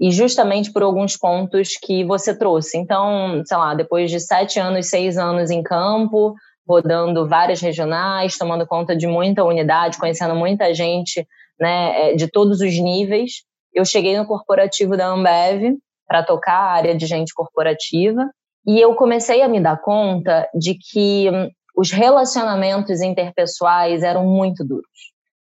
E 0.01 0.11
justamente 0.11 0.73
por 0.73 0.83
alguns 0.83 1.17
pontos 1.17 1.71
que 1.81 2.05
você 2.05 2.37
trouxe. 2.37 2.77
Então, 2.77 3.43
sei 3.47 3.57
lá, 3.57 3.75
depois 3.75 4.11
de 4.11 4.19
sete 4.19 4.59
anos, 4.59 4.89
seis 4.89 5.17
anos 5.17 5.51
em 5.51 5.63
campo, 5.63 6.35
rodando 6.67 7.29
várias 7.29 7.61
regionais, 7.61 8.37
tomando 8.37 8.67
conta 8.67 8.97
de 8.97 9.07
muita 9.07 9.45
unidade, 9.45 9.99
conhecendo 9.99 10.35
muita 10.35 10.75
gente 10.75 11.25
né, 11.61 12.13
é, 12.13 12.15
de 12.15 12.29
todos 12.29 12.61
os 12.61 12.79
níveis. 12.79 13.43
Eu 13.73 13.85
cheguei 13.85 14.17
no 14.17 14.27
corporativo 14.27 14.97
da 14.97 15.07
Ambev 15.07 15.77
para 16.07 16.25
tocar 16.25 16.55
a 16.55 16.73
área 16.73 16.97
de 16.97 17.07
gente 17.07 17.33
corporativa 17.35 18.29
e 18.67 18.81
eu 18.81 18.95
comecei 18.95 19.43
a 19.43 19.49
me 19.49 19.61
dar 19.61 19.81
conta 19.81 20.49
de 20.55 20.75
que 20.75 21.31
hum, 21.31 21.49
os 21.77 21.91
relacionamentos 21.91 23.01
interpessoais 23.01 24.03
eram 24.03 24.27
muito 24.27 24.65
duros. 24.65 24.85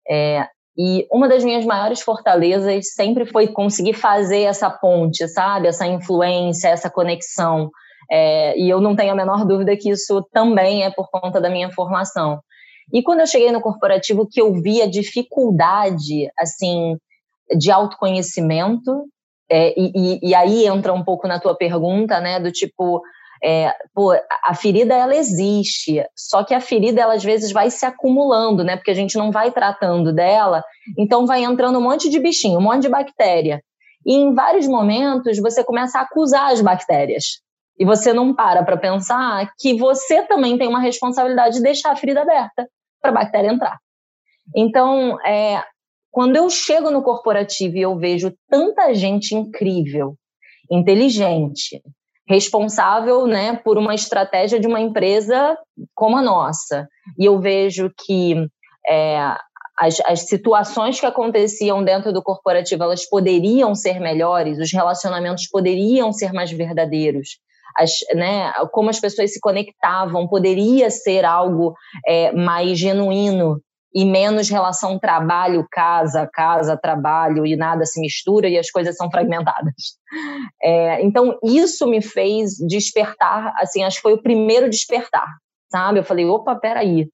É, 0.10 0.48
e 0.78 1.08
uma 1.12 1.30
das 1.30 1.44
minhas 1.44 1.66
maiores 1.66 2.02
fortalezas 2.02 2.94
sempre 2.94 3.26
foi 3.26 3.48
conseguir 3.48 3.94
fazer 3.94 4.42
essa 4.42 4.70
ponte, 4.70 5.28
sabe? 5.28 5.68
Essa 5.68 5.88
influência, 5.88 6.68
essa 6.68 6.90
conexão. 6.90 7.70
É, 8.12 8.60
e 8.60 8.70
eu 8.70 8.82
não 8.82 8.96
tenho 8.96 9.14
a 9.14 9.16
menor 9.16 9.46
dúvida 9.46 9.76
que 9.78 9.90
isso 9.90 10.22
também 10.34 10.84
é 10.84 10.92
por 10.92 11.10
conta 11.10 11.40
da 11.40 11.50
minha 11.50 11.72
formação. 11.72 12.40
E 12.94 13.02
quando 13.02 13.22
eu 13.22 13.28
cheguei 13.28 13.52
no 13.52 13.62
corporativo, 13.62 14.28
que 14.30 14.42
eu 14.42 14.54
vi 14.54 14.82
a 14.82 14.90
dificuldade, 14.90 16.30
assim, 16.38 16.96
de 17.58 17.72
autoconhecimento, 17.72 19.06
é, 19.50 19.74
e, 19.78 20.20
e, 20.24 20.36
aí 20.36 20.66
entra 20.66 20.94
um 20.94 21.04
pouco 21.04 21.28
na 21.28 21.40
tua 21.40 21.56
pergunta, 21.56 22.20
né, 22.20 22.40
do 22.40 22.52
tipo, 22.52 23.02
é, 23.44 23.72
pô, 23.94 24.12
a 24.44 24.56
ferida 24.56 24.96
ela 24.96 25.16
existe, 25.16 26.04
só 26.16 26.44
que 26.44 26.54
a 26.54 26.60
ferida 26.60 27.02
ela 27.02 27.14
às 27.14 27.24
vezes 27.24 27.52
vai 27.52 27.70
se 27.70 27.86
acumulando, 27.86 28.64
né, 28.64 28.76
porque 28.76 28.90
a 28.90 28.96
gente 28.96 29.18
não 29.18 29.32
vai 29.32 29.52
tratando 29.52 30.12
dela, 30.12 30.64
então 30.98 31.28
vai 31.28 31.44
entrando 31.44 31.78
um 31.78 31.84
monte 31.84 32.10
de 32.10 32.20
bichinho, 32.20 32.58
um 32.58 32.64
monte 32.64 32.84
de 32.84 32.90
bactéria. 32.90 33.62
E 34.04 34.16
em 34.16 34.34
vários 34.34 34.68
momentos 34.68 35.38
você 35.40 35.64
começa 35.64 36.00
a 36.00 36.04
acusar 36.04 36.52
as 36.52 36.62
bactérias. 36.62 37.45
E 37.78 37.86
você 37.86 38.14
não 38.14 38.34
para 38.34 38.64
para 38.64 38.78
pensar 38.78 39.52
que 39.60 39.78
você 39.78 40.24
também 40.24 40.58
tem 40.58 40.68
uma 40.68 40.80
responsabilidade 40.80 41.58
de 41.58 41.64
deixar 41.64 41.92
a 41.92 41.96
ferida 41.96 42.22
aberta 42.22 42.68
para 43.02 43.12
a 43.12 43.14
bactéria 43.14 43.50
entrar. 43.50 43.78
Então, 44.56 45.20
é, 45.26 45.64
quando 46.12 46.36
eu 46.36 46.50
chego 46.50 46.90
no 46.90 47.04
corporativo 47.04 47.78
e 47.78 47.82
eu 47.82 47.98
vejo 47.98 48.34
tanta 48.50 48.94
gente 48.94 49.36
incrível, 49.36 50.16
inteligente, 50.72 51.82
responsável 52.28 53.28
né, 53.28 53.58
por 53.58 53.78
uma 53.78 53.94
estratégia 53.94 54.60
de 54.60 54.68
uma 54.68 54.80
empresa 54.80 55.58
como 55.94 56.18
a 56.18 56.22
nossa, 56.22 56.88
e 57.20 57.26
eu 57.26 57.40
vejo 57.40 57.92
que 58.06 58.48
é, 58.88 59.36
as, 59.78 60.00
as 60.06 60.22
situações 60.22 61.00
que 61.00 61.06
aconteciam 61.06 61.84
dentro 61.84 62.14
do 62.14 62.24
corporativo 62.24 62.84
elas 62.84 63.08
poderiam 63.08 63.76
ser 63.76 64.00
melhores, 64.00 64.58
os 64.58 64.72
relacionamentos 64.72 65.48
poderiam 65.48 66.12
ser 66.12 66.32
mais 66.32 66.52
verdadeiros, 66.52 67.40
as, 67.78 67.92
né, 68.14 68.52
como 68.72 68.90
as 68.90 69.00
pessoas 69.00 69.34
se 69.34 69.40
conectavam, 69.40 70.28
poderia 70.28 70.90
ser 70.90 71.26
algo 71.26 71.74
é, 72.06 72.32
mais 72.32 72.78
genuíno 72.78 73.60
e 73.94 74.04
menos 74.04 74.50
relação 74.50 75.00
trabalho-casa, 75.00 76.30
casa-trabalho 76.34 77.46
e 77.46 77.56
nada 77.56 77.86
se 77.86 78.02
mistura 78.02 78.50
e 78.50 78.58
as 78.58 78.70
coisas 78.70 78.98
são 78.98 79.10
fragmentadas. 79.10 79.74
É, 80.62 81.02
então, 81.02 81.38
isso 81.42 81.88
me 81.88 82.02
fez 82.02 82.56
despertar, 82.68 83.54
assim, 83.58 83.84
acho 83.84 83.98
que 83.98 84.02
foi 84.02 84.14
o 84.14 84.22
primeiro 84.22 84.70
despertar, 84.70 85.28
sabe? 85.72 86.00
Eu 86.00 86.04
falei, 86.04 86.26
opa, 86.26 86.56
peraí, 86.56 87.08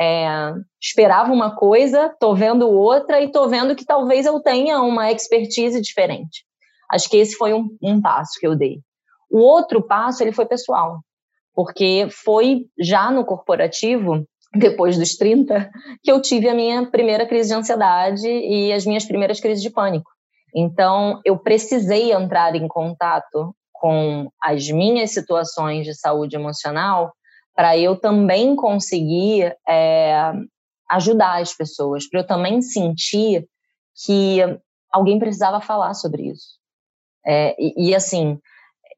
é, 0.00 0.52
esperava 0.80 1.32
uma 1.32 1.56
coisa, 1.56 2.14
tô 2.20 2.36
vendo 2.36 2.70
outra 2.70 3.20
e 3.20 3.32
tô 3.32 3.48
vendo 3.48 3.74
que 3.74 3.84
talvez 3.84 4.24
eu 4.24 4.40
tenha 4.40 4.80
uma 4.80 5.10
expertise 5.10 5.80
diferente. 5.80 6.44
Acho 6.90 7.08
que 7.10 7.16
esse 7.16 7.36
foi 7.36 7.52
um, 7.52 7.68
um 7.82 8.00
passo 8.00 8.38
que 8.38 8.46
eu 8.46 8.56
dei. 8.56 8.78
O 9.30 9.38
outro 9.38 9.82
passo, 9.82 10.22
ele 10.22 10.32
foi 10.32 10.46
pessoal, 10.46 11.00
porque 11.54 12.08
foi 12.10 12.66
já 12.78 13.10
no 13.10 13.24
corporativo, 13.24 14.24
depois 14.54 14.96
dos 14.96 15.16
30, 15.16 15.70
que 16.02 16.10
eu 16.10 16.22
tive 16.22 16.48
a 16.48 16.54
minha 16.54 16.90
primeira 16.90 17.26
crise 17.26 17.50
de 17.50 17.54
ansiedade 17.54 18.26
e 18.26 18.72
as 18.72 18.86
minhas 18.86 19.04
primeiras 19.04 19.40
crises 19.40 19.62
de 19.62 19.70
pânico. 19.70 20.10
Então, 20.54 21.20
eu 21.24 21.38
precisei 21.38 22.12
entrar 22.12 22.54
em 22.54 22.66
contato 22.66 23.54
com 23.72 24.28
as 24.42 24.68
minhas 24.68 25.10
situações 25.10 25.84
de 25.84 25.94
saúde 25.94 26.36
emocional 26.36 27.12
para 27.54 27.76
eu 27.76 27.96
também 27.96 28.56
conseguir 28.56 29.54
é, 29.68 30.32
ajudar 30.90 31.40
as 31.40 31.54
pessoas, 31.54 32.08
para 32.08 32.20
eu 32.20 32.26
também 32.26 32.62
sentir 32.62 33.46
que 34.04 34.38
alguém 34.92 35.18
precisava 35.18 35.60
falar 35.60 35.94
sobre 35.94 36.28
isso. 36.28 36.56
É, 37.26 37.54
e, 37.58 37.90
e, 37.90 37.94
assim, 37.94 38.38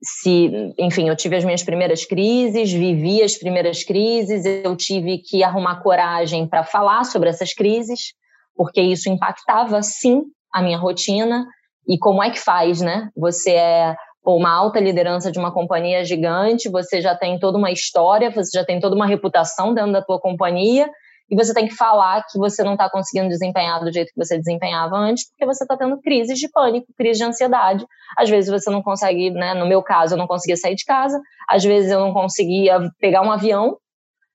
se, 0.03 0.75
enfim, 0.79 1.09
eu 1.09 1.17
tive 1.17 1.37
as 1.37 1.45
minhas 1.45 1.63
primeiras 1.63 2.05
crises, 2.05 2.73
vivi 2.73 3.23
as 3.23 3.37
primeiras 3.37 3.85
crises, 3.85 4.45
eu 4.45 4.75
tive 4.77 5.19
que 5.19 5.45
arrumar 5.45 5.83
coragem 5.83 6.49
para 6.49 6.65
falar 6.65 7.05
sobre 7.05 7.29
essas 7.29 7.53
crises, 7.53 8.15
porque 8.57 8.81
isso 8.81 9.09
impactava 9.11 9.83
sim 9.83 10.23
a 10.53 10.63
minha 10.63 10.79
rotina. 10.79 11.47
E 11.87 11.99
como 11.99 12.23
é 12.23 12.31
que 12.31 12.39
faz, 12.39 12.81
né? 12.81 13.09
Você 13.17 13.53
é 13.53 13.95
uma 14.25 14.51
alta 14.51 14.81
liderança 14.81 15.31
de 15.31 15.39
uma 15.39 15.53
companhia 15.53 16.05
gigante, 16.05 16.69
você 16.69 17.01
já 17.01 17.15
tem 17.15 17.39
toda 17.39 17.59
uma 17.59 17.71
história, 17.71 18.31
você 18.31 18.59
já 18.59 18.65
tem 18.65 18.81
toda 18.81 18.95
uma 18.95 19.07
reputação 19.07 19.75
dentro 19.75 19.93
da 19.93 20.03
tua 20.03 20.21
companhia, 20.21 20.89
e 21.31 21.37
você 21.37 21.55
tem 21.55 21.69
que 21.69 21.77
falar 21.77 22.25
que 22.29 22.37
você 22.39 22.65
não 22.65 22.73
está 22.73 22.91
conseguindo 22.91 23.29
desempenhar 23.29 23.83
do 23.85 23.93
jeito 23.93 24.09
que 24.13 24.19
você 24.19 24.37
desempenhava 24.37 24.97
antes, 24.97 25.29
porque 25.29 25.47
você 25.47 25.63
está 25.63 25.77
tendo 25.77 26.01
crises 26.01 26.39
de 26.39 26.49
pânico, 26.51 26.93
crise 26.97 27.21
de 27.21 27.25
ansiedade. 27.25 27.87
Às 28.19 28.29
vezes 28.29 28.51
você 28.51 28.69
não 28.69 28.83
consegue, 28.83 29.31
né? 29.31 29.55
No 29.55 29.67
meu 29.67 29.81
caso, 29.81 30.15
eu 30.15 30.19
não 30.19 30.27
conseguia 30.27 30.57
sair 30.57 30.75
de 30.75 30.85
casa, 30.85 31.21
às 31.49 31.63
vezes 31.63 31.91
eu 31.93 32.01
não 32.01 32.13
conseguia 32.13 32.81
pegar 32.99 33.23
um 33.23 33.31
avião, 33.31 33.77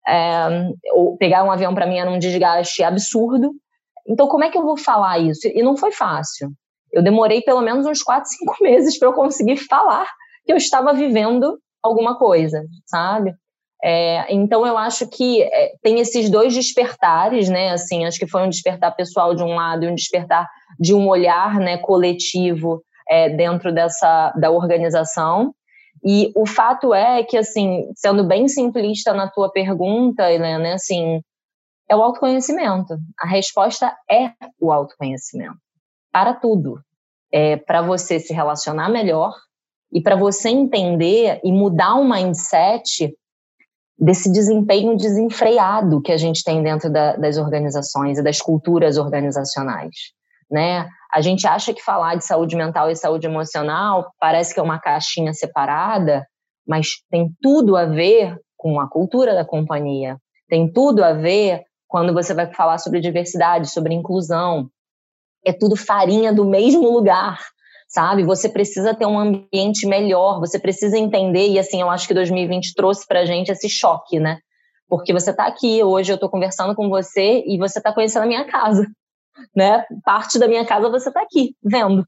é, 0.07 0.69
ou 0.93 1.17
pegar 1.17 1.43
um 1.43 1.51
avião 1.51 1.75
para 1.75 1.85
mim 1.85 1.97
era 1.97 2.09
um 2.09 2.17
desgaste 2.17 2.81
absurdo. 2.81 3.51
Então, 4.07 4.27
como 4.27 4.45
é 4.45 4.49
que 4.49 4.57
eu 4.57 4.63
vou 4.63 4.77
falar 4.77 5.19
isso? 5.19 5.47
E 5.47 5.61
não 5.61 5.75
foi 5.75 5.91
fácil. 5.91 6.49
Eu 6.93 7.03
demorei 7.03 7.41
pelo 7.41 7.61
menos 7.61 7.85
uns 7.85 8.01
quatro, 8.01 8.29
cinco 8.29 8.55
meses 8.63 8.97
para 8.97 9.09
eu 9.09 9.13
conseguir 9.13 9.57
falar 9.57 10.07
que 10.45 10.53
eu 10.53 10.57
estava 10.57 10.93
vivendo 10.93 11.59
alguma 11.83 12.17
coisa, 12.17 12.63
sabe? 12.85 13.33
É, 13.83 14.33
então 14.33 14.65
eu 14.65 14.77
acho 14.77 15.07
que 15.07 15.43
é, 15.43 15.73
tem 15.81 15.99
esses 15.99 16.29
dois 16.29 16.53
despertares, 16.53 17.49
né? 17.49 17.71
Assim, 17.71 18.05
acho 18.05 18.17
que 18.17 18.27
foi 18.27 18.41
um 18.41 18.49
despertar 18.49 18.95
pessoal 18.95 19.35
de 19.35 19.43
um 19.43 19.53
lado 19.55 19.85
e 19.85 19.87
um 19.87 19.95
despertar 19.95 20.47
de 20.79 20.93
um 20.93 21.07
olhar, 21.07 21.59
né, 21.59 21.77
coletivo 21.77 22.81
é, 23.09 23.29
dentro 23.29 23.73
dessa 23.73 24.31
da 24.31 24.49
organização. 24.51 25.53
E 26.03 26.31
o 26.35 26.45
fato 26.45 26.93
é 26.93 27.23
que, 27.23 27.37
assim, 27.37 27.85
sendo 27.95 28.23
bem 28.23 28.47
simplista 28.47 29.13
na 29.13 29.29
tua 29.29 29.51
pergunta, 29.51 30.31
Helena, 30.31 30.73
assim, 30.73 31.21
é 31.89 31.95
o 31.95 32.01
autoconhecimento. 32.01 32.97
A 33.19 33.27
resposta 33.27 33.95
é 34.09 34.31
o 34.59 34.71
autoconhecimento 34.71 35.57
para 36.11 36.33
tudo. 36.33 36.79
É 37.31 37.57
para 37.57 37.81
você 37.81 38.19
se 38.19 38.33
relacionar 38.33 38.89
melhor 38.89 39.33
e 39.91 40.01
para 40.01 40.15
você 40.15 40.49
entender 40.49 41.39
e 41.43 41.51
mudar 41.51 41.95
o 41.95 42.07
mindset 42.07 43.13
desse 43.97 44.31
desempenho 44.31 44.97
desenfreado 44.97 46.01
que 46.01 46.11
a 46.11 46.17
gente 46.17 46.43
tem 46.43 46.61
dentro 46.61 46.91
da, 46.91 47.15
das 47.15 47.37
organizações 47.37 48.17
e 48.17 48.23
das 48.23 48.41
culturas 48.41 48.97
organizacionais, 48.97 49.95
né? 50.51 50.87
A 51.13 51.21
gente 51.21 51.47
acha 51.47 51.73
que 51.73 51.81
falar 51.81 52.15
de 52.15 52.25
saúde 52.25 52.55
mental 52.57 52.91
e 52.91 52.95
saúde 52.95 53.25
emocional 53.25 54.11
parece 54.19 54.53
que 54.53 54.59
é 54.59 54.63
uma 54.63 54.79
caixinha 54.79 55.33
separada, 55.33 56.27
mas 56.67 56.87
tem 57.09 57.31
tudo 57.41 57.77
a 57.77 57.85
ver 57.85 58.37
com 58.57 58.79
a 58.79 58.89
cultura 58.89 59.33
da 59.33 59.45
companhia, 59.45 60.17
tem 60.49 60.71
tudo 60.71 61.03
a 61.03 61.13
ver 61.13 61.63
quando 61.87 62.13
você 62.13 62.33
vai 62.33 62.51
falar 62.53 62.77
sobre 62.79 62.99
diversidade, 62.99 63.71
sobre 63.71 63.93
inclusão. 63.93 64.69
É 65.45 65.53
tudo 65.53 65.75
farinha 65.77 66.33
do 66.33 66.43
mesmo 66.43 66.89
lugar, 66.89 67.39
sabe? 67.87 68.23
Você 68.23 68.49
precisa 68.49 68.93
ter 68.93 69.05
um 69.05 69.19
ambiente 69.19 69.87
melhor, 69.87 70.39
você 70.39 70.59
precisa 70.59 70.97
entender, 70.97 71.49
e 71.49 71.59
assim, 71.59 71.81
eu 71.81 71.89
acho 71.89 72.07
que 72.07 72.13
2020 72.13 72.73
trouxe 72.73 73.05
pra 73.07 73.25
gente 73.25 73.51
esse 73.51 73.69
choque, 73.69 74.19
né? 74.19 74.39
Porque 74.87 75.13
você 75.13 75.33
tá 75.33 75.45
aqui, 75.45 75.83
hoje 75.83 76.11
eu 76.11 76.17
tô 76.17 76.29
conversando 76.29 76.75
com 76.75 76.89
você 76.89 77.43
e 77.45 77.57
você 77.57 77.81
tá 77.81 77.93
conhecendo 77.93 78.23
a 78.23 78.27
minha 78.27 78.45
casa, 78.45 78.85
né? 79.55 79.85
Parte 80.03 80.37
da 80.37 80.47
minha 80.47 80.65
casa 80.65 80.89
você 80.89 81.11
tá 81.11 81.21
aqui, 81.21 81.55
vendo. 81.63 82.05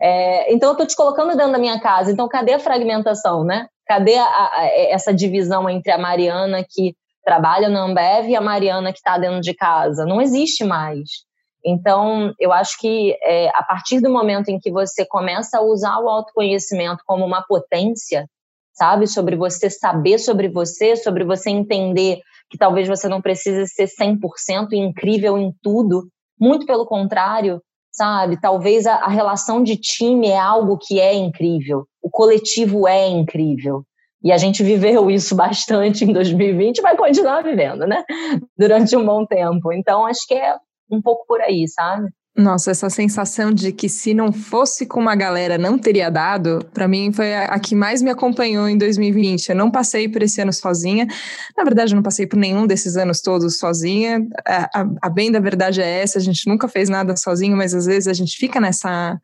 É, 0.00 0.52
então 0.52 0.70
eu 0.70 0.76
tô 0.76 0.86
te 0.86 0.94
colocando 0.94 1.36
dentro 1.36 1.52
da 1.52 1.58
minha 1.58 1.80
casa, 1.80 2.12
então 2.12 2.28
cadê 2.28 2.54
a 2.54 2.58
fragmentação, 2.58 3.44
né? 3.44 3.66
Cadê 3.86 4.16
a, 4.16 4.24
a, 4.24 4.66
essa 4.90 5.12
divisão 5.12 5.68
entre 5.68 5.92
a 5.92 5.98
Mariana 5.98 6.64
que 6.68 6.94
trabalha 7.24 7.68
na 7.68 7.80
Ambev 7.80 8.28
e 8.28 8.36
a 8.36 8.40
Mariana 8.40 8.92
que 8.92 8.98
está 8.98 9.18
dentro 9.18 9.40
de 9.40 9.54
casa? 9.54 10.04
Não 10.04 10.20
existe 10.20 10.64
mais. 10.64 11.25
Então, 11.66 12.32
eu 12.38 12.52
acho 12.52 12.78
que 12.78 13.18
é, 13.20 13.48
a 13.48 13.62
partir 13.64 14.00
do 14.00 14.08
momento 14.08 14.48
em 14.50 14.58
que 14.60 14.70
você 14.70 15.04
começa 15.04 15.58
a 15.58 15.62
usar 15.62 15.98
o 15.98 16.08
autoconhecimento 16.08 17.02
como 17.04 17.24
uma 17.24 17.42
potência, 17.42 18.28
sabe, 18.72 19.08
sobre 19.08 19.34
você 19.34 19.68
saber 19.68 20.18
sobre 20.18 20.48
você, 20.48 20.94
sobre 20.94 21.24
você 21.24 21.50
entender 21.50 22.20
que 22.48 22.56
talvez 22.56 22.86
você 22.86 23.08
não 23.08 23.20
precise 23.20 23.66
ser 23.66 23.88
100% 23.88 24.74
incrível 24.74 25.36
em 25.36 25.52
tudo, 25.60 26.06
muito 26.38 26.66
pelo 26.66 26.86
contrário, 26.86 27.60
sabe? 27.90 28.40
Talvez 28.40 28.86
a, 28.86 28.96
a, 28.96 29.08
relação 29.08 29.60
de 29.60 29.76
time 29.76 30.28
é 30.28 30.38
algo 30.38 30.78
que 30.78 31.00
é 31.00 31.14
incrível, 31.14 31.84
o 32.00 32.08
coletivo 32.08 32.86
é 32.86 33.08
incrível. 33.08 33.82
E 34.22 34.30
a 34.30 34.36
gente 34.36 34.62
viveu 34.62 35.10
isso 35.10 35.34
bastante 35.34 36.04
em 36.04 36.12
2020 36.12 36.78
e 36.78 36.82
vai 36.82 36.96
continuar 36.96 37.42
vivendo, 37.42 37.88
né? 37.88 38.04
Durante 38.56 38.96
um 38.96 39.04
bom 39.04 39.26
tempo. 39.26 39.72
Então, 39.72 40.06
acho 40.06 40.24
que 40.28 40.34
é 40.34 40.54
um 40.90 41.00
pouco 41.00 41.26
por 41.26 41.40
aí, 41.40 41.66
sabe? 41.68 42.08
Nossa, 42.36 42.70
essa 42.70 42.90
sensação 42.90 43.50
de 43.50 43.72
que 43.72 43.88
se 43.88 44.12
não 44.12 44.30
fosse 44.30 44.84
com 44.84 45.00
uma 45.00 45.16
galera 45.16 45.56
não 45.56 45.78
teria 45.78 46.10
dado, 46.10 46.58
para 46.74 46.86
mim 46.86 47.10
foi 47.10 47.34
a, 47.34 47.46
a, 47.46 47.58
que 47.58 47.74
mais 47.74 48.02
me 48.02 48.10
acompanhou 48.10 48.68
em 48.68 48.76
2020. 48.76 49.48
Eu 49.48 49.56
não 49.56 49.70
passei 49.70 50.06
por 50.06 50.22
esse 50.22 50.38
ano 50.42 50.52
sozinha. 50.52 51.06
Na 51.56 51.64
verdade, 51.64 51.94
eu 51.94 51.96
não 51.96 52.02
passei 52.02 52.26
por 52.26 52.36
nenhum 52.38 52.66
desses 52.66 52.98
anos 52.98 53.22
todos 53.22 53.58
sozinha. 53.58 54.20
A, 54.46 54.82
a, 54.82 54.86
a 55.00 55.08
bem 55.08 55.32
da 55.32 55.40
verdade 55.40 55.80
é 55.80 56.02
essa, 56.02 56.18
a 56.18 56.22
gente 56.22 56.46
nunca 56.46 56.68
fez 56.68 56.90
nada 56.90 57.16
sozinho, 57.16 57.56
mas 57.56 57.72
às 57.72 57.86
vezes 57.86 58.06
a 58.06 58.12
gente 58.12 58.36
fica 58.36 58.60
nessa. 58.60 59.18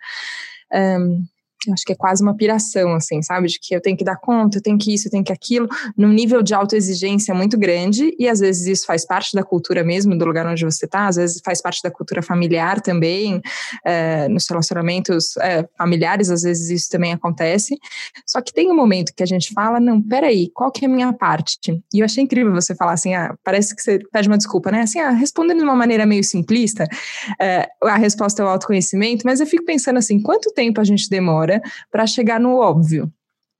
Um, 0.72 1.22
acho 1.70 1.84
que 1.84 1.92
é 1.92 1.96
quase 1.96 2.22
uma 2.22 2.34
piração, 2.34 2.94
assim, 2.94 3.22
sabe? 3.22 3.48
De 3.48 3.58
que 3.60 3.74
eu 3.74 3.80
tenho 3.80 3.96
que 3.96 4.04
dar 4.04 4.16
conta, 4.16 4.58
eu 4.58 4.62
tenho 4.62 4.78
que 4.78 4.92
isso, 4.92 5.08
eu 5.08 5.10
tenho 5.10 5.24
que 5.24 5.32
aquilo, 5.32 5.68
num 5.96 6.08
nível 6.08 6.42
de 6.42 6.54
autoexigência 6.54 7.34
muito 7.34 7.58
grande, 7.58 8.14
e 8.18 8.28
às 8.28 8.40
vezes 8.40 8.66
isso 8.66 8.86
faz 8.86 9.06
parte 9.06 9.34
da 9.34 9.42
cultura 9.42 9.84
mesmo, 9.84 10.16
do 10.16 10.24
lugar 10.24 10.46
onde 10.46 10.64
você 10.64 10.84
está, 10.86 11.06
às 11.06 11.16
vezes 11.16 11.40
faz 11.44 11.60
parte 11.60 11.82
da 11.82 11.90
cultura 11.90 12.22
familiar 12.22 12.80
também, 12.80 13.40
é, 13.84 14.28
nos 14.28 14.48
relacionamentos 14.48 15.36
é, 15.38 15.68
familiares, 15.76 16.30
às 16.30 16.42
vezes 16.42 16.70
isso 16.70 16.90
também 16.90 17.12
acontece. 17.12 17.78
Só 18.26 18.40
que 18.40 18.52
tem 18.52 18.70
um 18.70 18.76
momento 18.76 19.12
que 19.14 19.22
a 19.22 19.26
gente 19.26 19.52
fala, 19.52 19.78
não, 19.78 20.00
peraí, 20.00 20.50
qual 20.54 20.70
que 20.70 20.84
é 20.84 20.88
a 20.88 20.90
minha 20.90 21.12
parte? 21.12 21.58
E 21.92 22.00
eu 22.00 22.04
achei 22.04 22.24
incrível 22.24 22.52
você 22.52 22.74
falar 22.74 22.92
assim, 22.92 23.14
ah, 23.14 23.34
parece 23.44 23.74
que 23.74 23.82
você 23.82 23.98
pede 24.12 24.28
uma 24.28 24.38
desculpa, 24.38 24.70
né? 24.70 24.82
Assim, 24.82 25.00
ah, 25.00 25.10
respondendo 25.10 25.58
de 25.58 25.64
uma 25.64 25.76
maneira 25.76 26.06
meio 26.06 26.24
simplista, 26.24 26.86
é, 27.40 27.68
a 27.82 27.96
resposta 27.96 28.42
é 28.42 28.44
o 28.44 28.48
autoconhecimento, 28.48 29.24
mas 29.24 29.40
eu 29.40 29.46
fico 29.46 29.64
pensando 29.64 29.98
assim, 29.98 30.20
quanto 30.20 30.52
tempo 30.52 30.80
a 30.80 30.84
gente 30.84 31.08
demora 31.08 31.51
para 31.90 32.06
chegar 32.06 32.40
no 32.40 32.56
óbvio. 32.56 33.12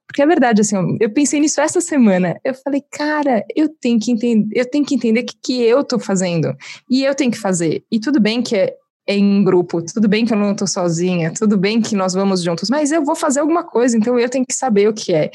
Porque 0.07 0.21
é 0.21 0.27
verdade, 0.27 0.61
assim, 0.61 0.77
eu 1.01 1.11
pensei 1.11 1.41
nisso 1.41 1.61
essa 1.61 1.81
semana. 1.81 2.39
Eu 2.45 2.55
falei, 2.55 2.83
cara, 2.91 3.45
eu 3.57 3.69
tenho 3.69 3.99
que 3.99 4.13
entender, 4.13 4.55
eu 4.55 4.69
tenho 4.69 4.85
que 4.85 4.95
entender 4.95 5.21
o 5.21 5.25
que, 5.25 5.37
que 5.43 5.63
eu 5.63 5.83
tô 5.83 5.99
fazendo. 5.99 6.55
E 6.89 7.03
eu 7.03 7.15
tenho 7.15 7.31
que 7.31 7.39
fazer. 7.39 7.83
E 7.91 7.99
tudo 7.99 8.21
bem 8.21 8.43
que 8.43 8.55
é, 8.55 8.77
em 9.07 9.43
grupo. 9.43 9.83
Tudo 9.83 10.09
bem 10.09 10.25
que 10.25 10.33
eu 10.33 10.39
não 10.39 10.53
estou 10.53 10.67
sozinha, 10.67 11.33
tudo 11.33 11.57
bem 11.57 11.81
que 11.81 11.97
nós 11.97 12.15
vamos 12.15 12.43
juntos, 12.43 12.71
mas 12.71 12.93
eu 12.93 13.05
vou 13.05 13.17
fazer 13.17 13.41
alguma 13.41 13.65
coisa, 13.65 13.97
então 13.97 14.19
eu 14.19 14.29
tenho 14.29 14.47
que 14.47 14.55
saber 14.55 14.89
o 14.89 14.93
que 14.93 15.13
é. 15.13 15.31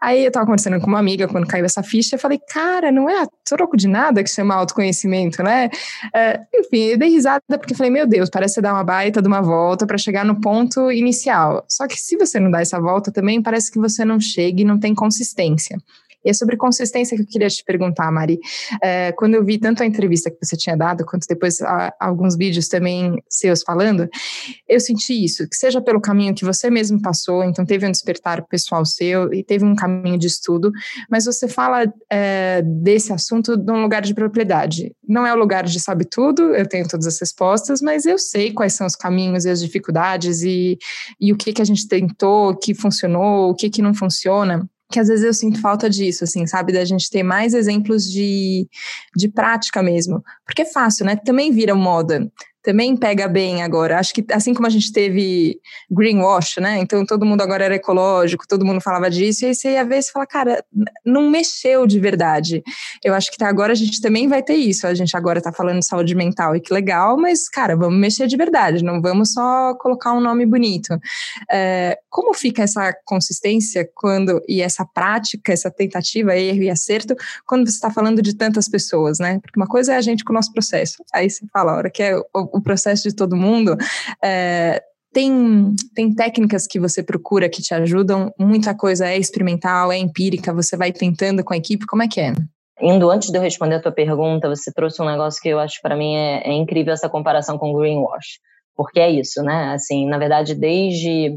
Aí 0.00 0.22
eu 0.22 0.28
estava 0.28 0.46
conversando 0.46 0.80
com 0.80 0.86
uma 0.86 0.98
amiga 0.98 1.28
quando 1.28 1.46
caiu 1.46 1.64
essa 1.64 1.82
ficha, 1.82 2.16
eu 2.16 2.18
falei, 2.18 2.40
cara, 2.48 2.90
não 2.90 3.08
é 3.08 3.22
a 3.22 3.28
troco 3.44 3.76
de 3.76 3.86
nada 3.86 4.22
que 4.24 4.30
chama 4.30 4.54
autoconhecimento, 4.54 5.42
né? 5.42 5.68
É, 6.14 6.40
enfim, 6.54 6.84
eu 6.84 6.98
dei 6.98 7.10
risada 7.10 7.42
porque 7.50 7.74
falei, 7.74 7.92
meu 7.92 8.06
Deus, 8.06 8.30
parece 8.30 8.62
dar 8.62 8.72
uma 8.72 8.84
baita 8.84 9.20
de 9.20 9.28
uma 9.28 9.42
volta 9.42 9.86
para 9.86 9.98
chegar 9.98 10.24
no 10.24 10.40
ponto 10.40 10.90
inicial. 10.90 11.64
Só 11.68 11.86
que 11.86 12.00
se 12.00 12.16
você 12.16 12.40
não 12.40 12.50
dá 12.50 12.62
essa 12.62 12.80
volta 12.80 13.12
também, 13.12 13.42
parece 13.42 13.70
que 13.70 13.78
você 13.78 14.04
não 14.04 14.18
chega 14.18 14.62
e 14.62 14.64
não 14.64 14.78
tem 14.78 14.94
consistência. 14.94 15.78
E 16.24 16.30
é 16.30 16.32
sobre 16.32 16.56
consistência 16.56 17.16
que 17.16 17.22
eu 17.22 17.26
queria 17.26 17.48
te 17.48 17.64
perguntar, 17.64 18.10
Mari. 18.10 18.38
É, 18.82 19.12
quando 19.12 19.34
eu 19.34 19.44
vi 19.44 19.58
tanto 19.58 19.82
a 19.82 19.86
entrevista 19.86 20.30
que 20.30 20.36
você 20.42 20.56
tinha 20.56 20.76
dado, 20.76 21.04
quanto 21.04 21.26
depois 21.26 21.60
a, 21.62 21.94
alguns 21.98 22.36
vídeos 22.36 22.68
também 22.68 23.22
seus 23.28 23.62
falando, 23.62 24.08
eu 24.68 24.80
senti 24.80 25.24
isso, 25.24 25.48
que 25.48 25.56
seja 25.56 25.80
pelo 25.80 26.00
caminho 26.00 26.34
que 26.34 26.44
você 26.44 26.70
mesmo 26.70 27.00
passou, 27.00 27.42
então 27.44 27.64
teve 27.64 27.86
um 27.86 27.90
despertar 27.90 28.44
pessoal 28.46 28.84
seu 28.84 29.32
e 29.32 29.42
teve 29.42 29.64
um 29.64 29.74
caminho 29.74 30.18
de 30.18 30.26
estudo, 30.26 30.70
mas 31.10 31.24
você 31.24 31.48
fala 31.48 31.92
é, 32.10 32.62
desse 32.62 33.12
assunto 33.12 33.56
num 33.56 33.82
lugar 33.82 34.02
de 34.02 34.14
propriedade. 34.14 34.94
Não 35.08 35.26
é 35.26 35.32
o 35.32 35.38
lugar 35.38 35.64
de 35.64 35.80
sabe 35.80 36.04
tudo, 36.04 36.54
eu 36.54 36.68
tenho 36.68 36.86
todas 36.86 37.06
as 37.06 37.18
respostas, 37.18 37.80
mas 37.80 38.04
eu 38.04 38.18
sei 38.18 38.52
quais 38.52 38.74
são 38.74 38.86
os 38.86 38.94
caminhos 38.94 39.44
e 39.44 39.50
as 39.50 39.60
dificuldades 39.60 40.42
e, 40.42 40.78
e 41.20 41.32
o 41.32 41.36
que, 41.36 41.52
que 41.52 41.62
a 41.62 41.64
gente 41.64 41.88
tentou, 41.88 42.50
o 42.50 42.56
que 42.56 42.74
funcionou, 42.74 43.50
o 43.50 43.54
que, 43.54 43.70
que 43.70 43.82
não 43.82 43.94
funciona 43.94 44.68
que 44.90 44.98
às 44.98 45.08
vezes 45.08 45.24
eu 45.24 45.32
sinto 45.32 45.60
falta 45.60 45.88
disso, 45.88 46.24
assim, 46.24 46.46
sabe? 46.46 46.72
Da 46.72 46.84
gente 46.84 47.08
ter 47.08 47.22
mais 47.22 47.54
exemplos 47.54 48.10
de, 48.10 48.68
de 49.16 49.28
prática 49.28 49.82
mesmo. 49.82 50.22
Porque 50.44 50.62
é 50.62 50.66
fácil, 50.66 51.06
né? 51.06 51.16
Também 51.16 51.52
vira 51.52 51.74
moda 51.74 52.30
também 52.62 52.96
pega 52.96 53.26
bem 53.26 53.62
agora. 53.62 53.98
Acho 53.98 54.12
que 54.14 54.24
assim 54.32 54.52
como 54.52 54.66
a 54.66 54.70
gente 54.70 54.92
teve 54.92 55.58
greenwash, 55.90 56.58
né? 56.58 56.78
Então 56.78 57.04
todo 57.04 57.24
mundo 57.24 57.40
agora 57.40 57.64
era 57.64 57.74
ecológico, 57.74 58.46
todo 58.46 58.64
mundo 58.64 58.80
falava 58.80 59.10
disso, 59.10 59.44
e 59.44 59.48
aí 59.48 59.54
você 59.54 59.72
ia 59.72 59.84
ver 59.84 59.98
e 59.98 60.02
fala, 60.02 60.26
cara, 60.26 60.64
não 61.04 61.30
mexeu 61.30 61.86
de 61.86 61.98
verdade. 61.98 62.62
Eu 63.02 63.14
acho 63.14 63.30
que 63.30 63.38
tá, 63.38 63.48
agora 63.48 63.72
a 63.72 63.76
gente 63.76 64.00
também 64.00 64.28
vai 64.28 64.42
ter 64.42 64.54
isso. 64.54 64.86
A 64.86 64.94
gente 64.94 65.16
agora 65.16 65.40
tá 65.40 65.52
falando 65.52 65.80
de 65.80 65.86
saúde 65.86 66.14
mental 66.14 66.54
e 66.54 66.60
que 66.60 66.72
legal, 66.72 67.16
mas, 67.16 67.48
cara, 67.48 67.76
vamos 67.76 67.98
mexer 67.98 68.26
de 68.26 68.36
verdade, 68.36 68.84
não 68.84 69.00
vamos 69.00 69.32
só 69.32 69.74
colocar 69.74 70.12
um 70.12 70.20
nome 70.20 70.44
bonito. 70.44 70.98
É, 71.50 71.98
como 72.08 72.34
fica 72.34 72.62
essa 72.62 72.92
consistência 73.04 73.88
quando 73.94 74.42
e 74.48 74.60
essa 74.60 74.84
prática, 74.84 75.52
essa 75.52 75.70
tentativa, 75.70 76.36
erro 76.36 76.62
e 76.62 76.70
acerto, 76.70 77.14
quando 77.46 77.66
você 77.66 77.74
está 77.74 77.90
falando 77.90 78.20
de 78.20 78.34
tantas 78.34 78.68
pessoas, 78.68 79.18
né? 79.18 79.38
Porque 79.40 79.58
uma 79.58 79.66
coisa 79.66 79.94
é 79.94 79.96
a 79.96 80.00
gente 80.00 80.24
com 80.24 80.32
o 80.32 80.36
nosso 80.36 80.52
processo. 80.52 81.02
Aí 81.12 81.30
você 81.30 81.46
fala, 81.52 81.72
a 81.72 81.76
hora 81.76 81.90
que 81.90 82.02
é 82.02 82.14
o 82.52 82.62
processo 82.62 83.08
de 83.08 83.14
todo 83.14 83.36
mundo, 83.36 83.76
é, 84.22 84.82
tem, 85.12 85.74
tem 85.94 86.14
técnicas 86.14 86.66
que 86.66 86.78
você 86.78 87.02
procura 87.02 87.48
que 87.48 87.60
te 87.60 87.74
ajudam? 87.74 88.32
Muita 88.38 88.74
coisa 88.74 89.08
é 89.08 89.18
experimental, 89.18 89.90
é 89.90 89.98
empírica, 89.98 90.52
você 90.52 90.76
vai 90.76 90.92
tentando 90.92 91.42
com 91.42 91.52
a 91.52 91.56
equipe, 91.56 91.86
como 91.86 92.02
é 92.02 92.08
que 92.08 92.20
é? 92.20 92.32
Indo 92.80 93.10
antes 93.10 93.30
de 93.30 93.36
eu 93.36 93.42
responder 93.42 93.74
a 93.74 93.82
tua 93.82 93.92
pergunta, 93.92 94.48
você 94.48 94.72
trouxe 94.72 95.02
um 95.02 95.06
negócio 95.06 95.40
que 95.42 95.48
eu 95.48 95.58
acho 95.58 95.80
para 95.82 95.96
mim 95.96 96.14
é, 96.14 96.48
é, 96.48 96.52
incrível 96.52 96.94
essa 96.94 97.08
comparação 97.08 97.58
com 97.58 97.74
greenwash, 97.74 98.38
porque 98.74 99.00
é 99.00 99.10
isso, 99.10 99.42
né? 99.42 99.72
Assim, 99.74 100.06
na 100.06 100.16
verdade, 100.16 100.54
desde 100.54 101.34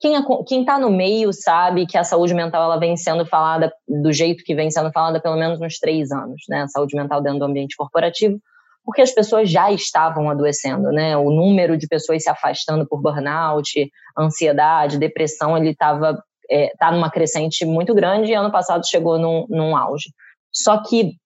quem 0.00 0.14
quem 0.46 0.60
está 0.60 0.78
no 0.78 0.90
meio 0.90 1.32
sabe 1.32 1.86
que 1.86 1.98
a 1.98 2.04
saúde 2.04 2.32
mental 2.32 2.62
ela 2.62 2.78
vem 2.78 2.96
sendo 2.96 3.26
falada 3.26 3.70
do 3.86 4.12
jeito 4.12 4.44
que 4.44 4.54
vem 4.54 4.70
sendo 4.70 4.90
falada 4.92 5.20
pelo 5.20 5.36
menos 5.36 5.60
uns 5.60 5.78
três 5.78 6.10
anos, 6.10 6.42
né? 6.48 6.62
A 6.62 6.68
saúde 6.68 6.96
mental 6.96 7.20
dentro 7.20 7.40
do 7.40 7.44
ambiente 7.44 7.76
corporativo 7.76 8.38
porque 8.86 9.02
as 9.02 9.10
pessoas 9.10 9.50
já 9.50 9.72
estavam 9.72 10.30
adoecendo, 10.30 10.92
né? 10.92 11.16
O 11.16 11.28
número 11.28 11.76
de 11.76 11.88
pessoas 11.88 12.22
se 12.22 12.30
afastando 12.30 12.86
por 12.86 13.02
burnout, 13.02 13.90
ansiedade, 14.16 14.96
depressão, 14.96 15.58
ele 15.58 15.70
estava 15.70 16.22
é, 16.48 16.70
tá 16.78 16.92
numa 16.92 17.10
crescente 17.10 17.66
muito 17.66 17.92
grande 17.92 18.30
e 18.30 18.34
ano 18.34 18.52
passado 18.52 18.86
chegou 18.86 19.18
num, 19.18 19.44
num 19.48 19.76
auge. 19.76 20.10
Só 20.52 20.80
que, 20.84 21.16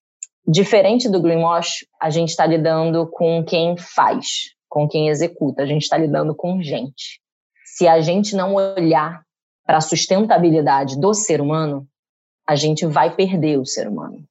diferente 0.49 1.07
do 1.07 1.21
greenwash, 1.21 1.87
a 2.01 2.09
gente 2.09 2.31
está 2.31 2.47
lidando 2.47 3.07
com 3.07 3.45
quem 3.45 3.77
faz, 3.77 4.55
com 4.67 4.89
quem 4.89 5.09
executa, 5.09 5.63
a 5.63 5.67
gente 5.67 5.83
está 5.83 5.99
lidando 5.99 6.35
com 6.35 6.63
gente. 6.63 7.21
Se 7.77 7.87
a 7.87 8.01
gente 8.01 8.35
não 8.35 8.55
olhar 8.55 9.21
para 9.67 9.77
a 9.77 9.83
sustentabilidade 9.83 10.99
do 10.99 11.13
ser 11.13 11.43
humano, 11.43 11.87
a 12.49 12.57
gente 12.57 12.87
vai 12.87 13.15
perder 13.15 13.59
o 13.59 13.67
ser 13.67 13.87
humano. 13.87 14.25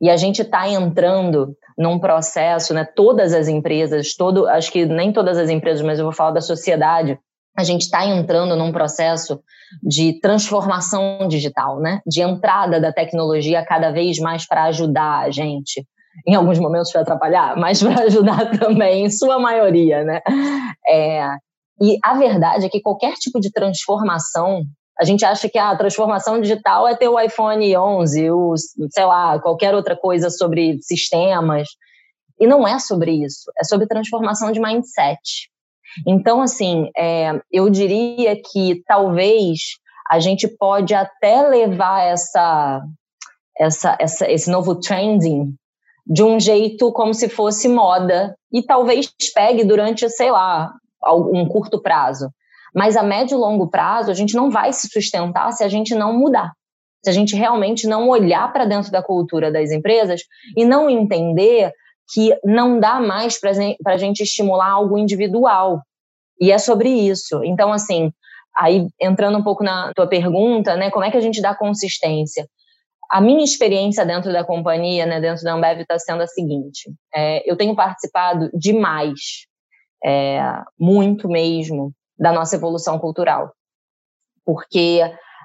E 0.00 0.10
a 0.10 0.16
gente 0.16 0.42
está 0.42 0.68
entrando 0.68 1.56
num 1.76 1.98
processo, 1.98 2.74
né? 2.74 2.84
Todas 2.84 3.32
as 3.32 3.48
empresas, 3.48 4.14
todo, 4.14 4.46
acho 4.46 4.70
que 4.70 4.84
nem 4.84 5.12
todas 5.12 5.38
as 5.38 5.50
empresas, 5.50 5.82
mas 5.82 5.98
eu 5.98 6.04
vou 6.04 6.14
falar 6.14 6.32
da 6.32 6.40
sociedade. 6.40 7.18
A 7.56 7.64
gente 7.64 7.82
está 7.82 8.06
entrando 8.06 8.56
num 8.56 8.72
processo 8.72 9.40
de 9.82 10.18
transformação 10.20 11.26
digital, 11.28 11.80
né? 11.80 12.00
De 12.06 12.22
entrada 12.22 12.80
da 12.80 12.92
tecnologia 12.92 13.64
cada 13.64 13.90
vez 13.90 14.18
mais 14.18 14.46
para 14.46 14.64
ajudar 14.64 15.20
a 15.20 15.30
gente. 15.30 15.86
Em 16.26 16.34
alguns 16.34 16.58
momentos 16.58 16.92
para 16.92 17.00
atrapalhar, 17.00 17.56
mas 17.56 17.82
para 17.82 18.02
ajudar 18.02 18.50
também, 18.58 19.06
em 19.06 19.10
sua 19.10 19.38
maioria, 19.38 20.04
né? 20.04 20.20
É, 20.86 21.26
e 21.80 21.98
a 22.04 22.14
verdade 22.14 22.66
é 22.66 22.68
que 22.68 22.80
qualquer 22.80 23.14
tipo 23.14 23.40
de 23.40 23.50
transformação 23.50 24.62
a 25.00 25.04
gente 25.04 25.24
acha 25.24 25.48
que 25.48 25.58
a 25.58 25.74
transformação 25.76 26.40
digital 26.40 26.86
é 26.86 26.94
ter 26.94 27.08
o 27.08 27.18
iPhone 27.18 27.76
11, 27.76 28.30
o, 28.30 28.54
sei 28.90 29.04
lá, 29.04 29.38
qualquer 29.40 29.74
outra 29.74 29.96
coisa 29.96 30.30
sobre 30.30 30.78
sistemas. 30.82 31.68
E 32.38 32.46
não 32.46 32.66
é 32.66 32.78
sobre 32.78 33.12
isso, 33.24 33.50
é 33.58 33.64
sobre 33.64 33.86
transformação 33.86 34.52
de 34.52 34.60
mindset. 34.60 35.50
Então, 36.06 36.40
assim, 36.40 36.90
é, 36.96 37.40
eu 37.50 37.68
diria 37.70 38.36
que 38.36 38.82
talvez 38.86 39.58
a 40.10 40.18
gente 40.18 40.48
pode 40.48 40.94
até 40.94 41.42
levar 41.42 42.02
essa, 42.02 42.82
essa, 43.58 43.96
essa, 43.98 44.30
esse 44.30 44.50
novo 44.50 44.74
trending 44.80 45.54
de 46.06 46.22
um 46.22 46.40
jeito 46.40 46.92
como 46.92 47.14
se 47.14 47.28
fosse 47.28 47.68
moda 47.68 48.34
e 48.52 48.62
talvez 48.62 49.12
pegue 49.34 49.64
durante, 49.64 50.08
sei 50.10 50.30
lá, 50.30 50.72
um 51.06 51.46
curto 51.46 51.80
prazo. 51.80 52.28
Mas 52.74 52.96
a 52.96 53.02
médio 53.02 53.36
e 53.36 53.38
longo 53.38 53.68
prazo, 53.68 54.10
a 54.10 54.14
gente 54.14 54.34
não 54.34 54.50
vai 54.50 54.72
se 54.72 54.88
sustentar 54.88 55.52
se 55.52 55.62
a 55.62 55.68
gente 55.68 55.94
não 55.94 56.12
mudar. 56.18 56.52
Se 57.04 57.10
a 57.10 57.12
gente 57.12 57.34
realmente 57.34 57.86
não 57.86 58.08
olhar 58.08 58.52
para 58.52 58.64
dentro 58.64 58.90
da 58.90 59.02
cultura 59.02 59.50
das 59.50 59.70
empresas 59.70 60.22
e 60.56 60.64
não 60.64 60.88
entender 60.88 61.72
que 62.12 62.36
não 62.44 62.78
dá 62.78 63.00
mais 63.00 63.38
para 63.38 63.52
a 63.86 63.96
gente 63.96 64.22
estimular 64.22 64.70
algo 64.70 64.98
individual. 64.98 65.82
E 66.40 66.50
é 66.50 66.58
sobre 66.58 66.88
isso. 66.88 67.42
Então, 67.44 67.72
assim, 67.72 68.12
aí 68.56 68.86
entrando 69.00 69.38
um 69.38 69.42
pouco 69.42 69.64
na 69.64 69.92
tua 69.94 70.06
pergunta, 70.06 70.76
né, 70.76 70.90
como 70.90 71.04
é 71.04 71.10
que 71.10 71.16
a 71.16 71.20
gente 71.20 71.40
dá 71.40 71.54
consistência? 71.54 72.46
A 73.10 73.20
minha 73.20 73.44
experiência 73.44 74.06
dentro 74.06 74.32
da 74.32 74.44
companhia, 74.44 75.04
né, 75.04 75.20
dentro 75.20 75.44
da 75.44 75.52
Ambev, 75.52 75.80
está 75.80 75.98
sendo 75.98 76.22
a 76.22 76.26
seguinte: 76.26 76.90
é, 77.14 77.50
eu 77.50 77.56
tenho 77.56 77.74
participado 77.76 78.50
demais, 78.54 79.46
é, 80.04 80.40
muito 80.78 81.28
mesmo, 81.28 81.92
da 82.22 82.32
nossa 82.32 82.54
evolução 82.54 83.00
cultural. 83.00 83.52
Porque 84.46 85.00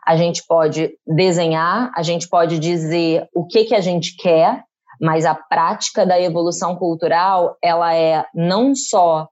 a 0.06 0.16
gente 0.16 0.44
pode 0.48 0.92
desenhar, 1.08 1.92
a 1.96 2.04
gente 2.04 2.30
pode 2.30 2.60
dizer 2.60 3.28
o 3.34 3.48
que, 3.48 3.66
que 3.66 3.76
a 3.76 3.82
gente 3.82 4.16
quer, 4.16 4.64
mas 5.02 5.26
a 5.26 5.34
prática 5.34 6.06
da 6.06 6.22
evolução 6.22 6.76
cultural, 6.76 7.58
ela 7.64 7.96
é 7.96 8.24
não 8.34 8.76
só 8.76 9.28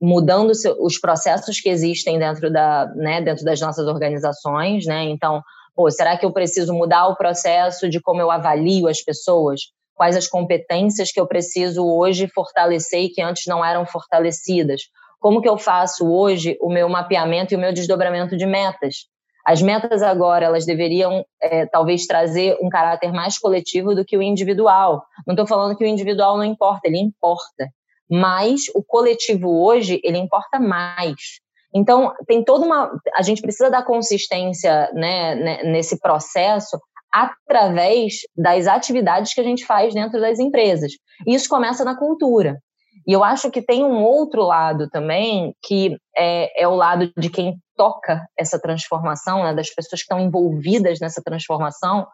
mudando 0.00 0.52
os 0.78 0.98
processos 0.98 1.58
que 1.58 1.70
existem 1.70 2.18
dentro, 2.18 2.52
da, 2.52 2.86
né, 2.94 3.20
dentro 3.22 3.44
das 3.44 3.60
nossas 3.60 3.86
organizações, 3.86 4.86
né? 4.86 5.04
Então, 5.04 5.42
pô, 5.74 5.90
será 5.90 6.16
que 6.16 6.24
eu 6.24 6.32
preciso 6.32 6.72
mudar 6.74 7.08
o 7.08 7.16
processo 7.16 7.88
de 7.88 8.00
como 8.00 8.20
eu 8.20 8.30
avalio 8.30 8.88
as 8.88 9.02
pessoas? 9.02 9.60
Quais 9.94 10.16
as 10.16 10.26
competências 10.26 11.12
que 11.12 11.20
eu 11.20 11.26
preciso 11.26 11.84
hoje 11.84 12.28
fortalecer 12.28 13.00
e 13.00 13.08
que 13.10 13.20
antes 13.20 13.44
não 13.46 13.64
eram 13.64 13.84
fortalecidas? 13.84 14.82
Como 15.20 15.42
que 15.42 15.48
eu 15.48 15.58
faço 15.58 16.10
hoje 16.10 16.56
o 16.60 16.70
meu 16.70 16.88
mapeamento 16.88 17.52
e 17.52 17.56
o 17.56 17.60
meu 17.60 17.72
desdobramento 17.72 18.36
de 18.36 18.46
metas? 18.46 19.06
As 19.44 19.60
metas 19.60 20.02
agora, 20.02 20.46
elas 20.46 20.64
deveriam 20.64 21.24
é, 21.42 21.66
talvez 21.66 22.06
trazer 22.06 22.56
um 22.62 22.68
caráter 22.68 23.12
mais 23.12 23.38
coletivo 23.38 23.94
do 23.94 24.04
que 24.04 24.16
o 24.16 24.22
individual. 24.22 25.04
Não 25.26 25.34
estou 25.34 25.46
falando 25.46 25.76
que 25.76 25.84
o 25.84 25.86
individual 25.86 26.36
não 26.36 26.44
importa, 26.44 26.88
ele 26.88 26.98
importa. 26.98 27.68
Mas 28.10 28.62
o 28.74 28.82
coletivo 28.82 29.62
hoje, 29.62 30.00
ele 30.02 30.18
importa 30.18 30.58
mais. 30.58 31.14
Então, 31.74 32.12
tem 32.26 32.42
toda 32.42 32.64
uma. 32.64 32.90
A 33.14 33.22
gente 33.22 33.42
precisa 33.42 33.70
dar 33.70 33.84
consistência 33.84 34.90
né, 34.92 35.62
nesse 35.64 36.00
processo 36.00 36.78
através 37.12 38.14
das 38.36 38.66
atividades 38.66 39.34
que 39.34 39.40
a 39.40 39.44
gente 39.44 39.64
faz 39.64 39.94
dentro 39.94 40.20
das 40.20 40.38
empresas. 40.38 40.92
Isso 41.26 41.48
começa 41.48 41.84
na 41.84 41.96
cultura. 41.96 42.58
E 43.10 43.12
eu 43.12 43.24
acho 43.24 43.50
que 43.50 43.60
tem 43.60 43.82
um 43.84 44.04
outro 44.04 44.44
lado 44.44 44.88
também, 44.88 45.52
que 45.64 45.98
é, 46.16 46.62
é 46.62 46.68
o 46.68 46.76
lado 46.76 47.12
de 47.18 47.28
quem 47.28 47.58
toca 47.74 48.24
essa 48.38 48.56
transformação, 48.56 49.42
né, 49.42 49.52
das 49.52 49.68
pessoas 49.68 50.00
que 50.00 50.04
estão 50.04 50.20
envolvidas 50.20 51.00
nessa 51.00 51.20
transformação. 51.20 52.06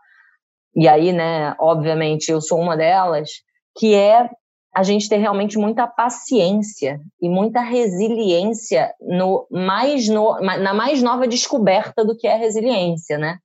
E 0.75 0.89
aí, 0.89 1.13
né, 1.13 1.55
obviamente, 1.61 2.31
eu 2.31 2.41
sou 2.41 2.59
uma 2.59 2.79
delas, 2.79 3.29
que 3.77 3.95
é 3.95 4.31
a 4.75 4.83
gente 4.83 5.07
ter 5.07 5.19
realmente 5.19 5.59
muita 5.59 5.87
paciência 5.87 6.99
e 7.21 7.29
muita 7.29 7.61
resiliência 7.61 8.95
no 8.99 9.47
mais 9.51 10.09
no, 10.09 10.41
na 10.41 10.73
mais 10.73 11.03
nova 11.03 11.29
descoberta 11.29 12.07
do 12.07 12.17
que 12.17 12.27
é 12.27 12.37
resiliência, 12.37 13.19
né? 13.19 13.37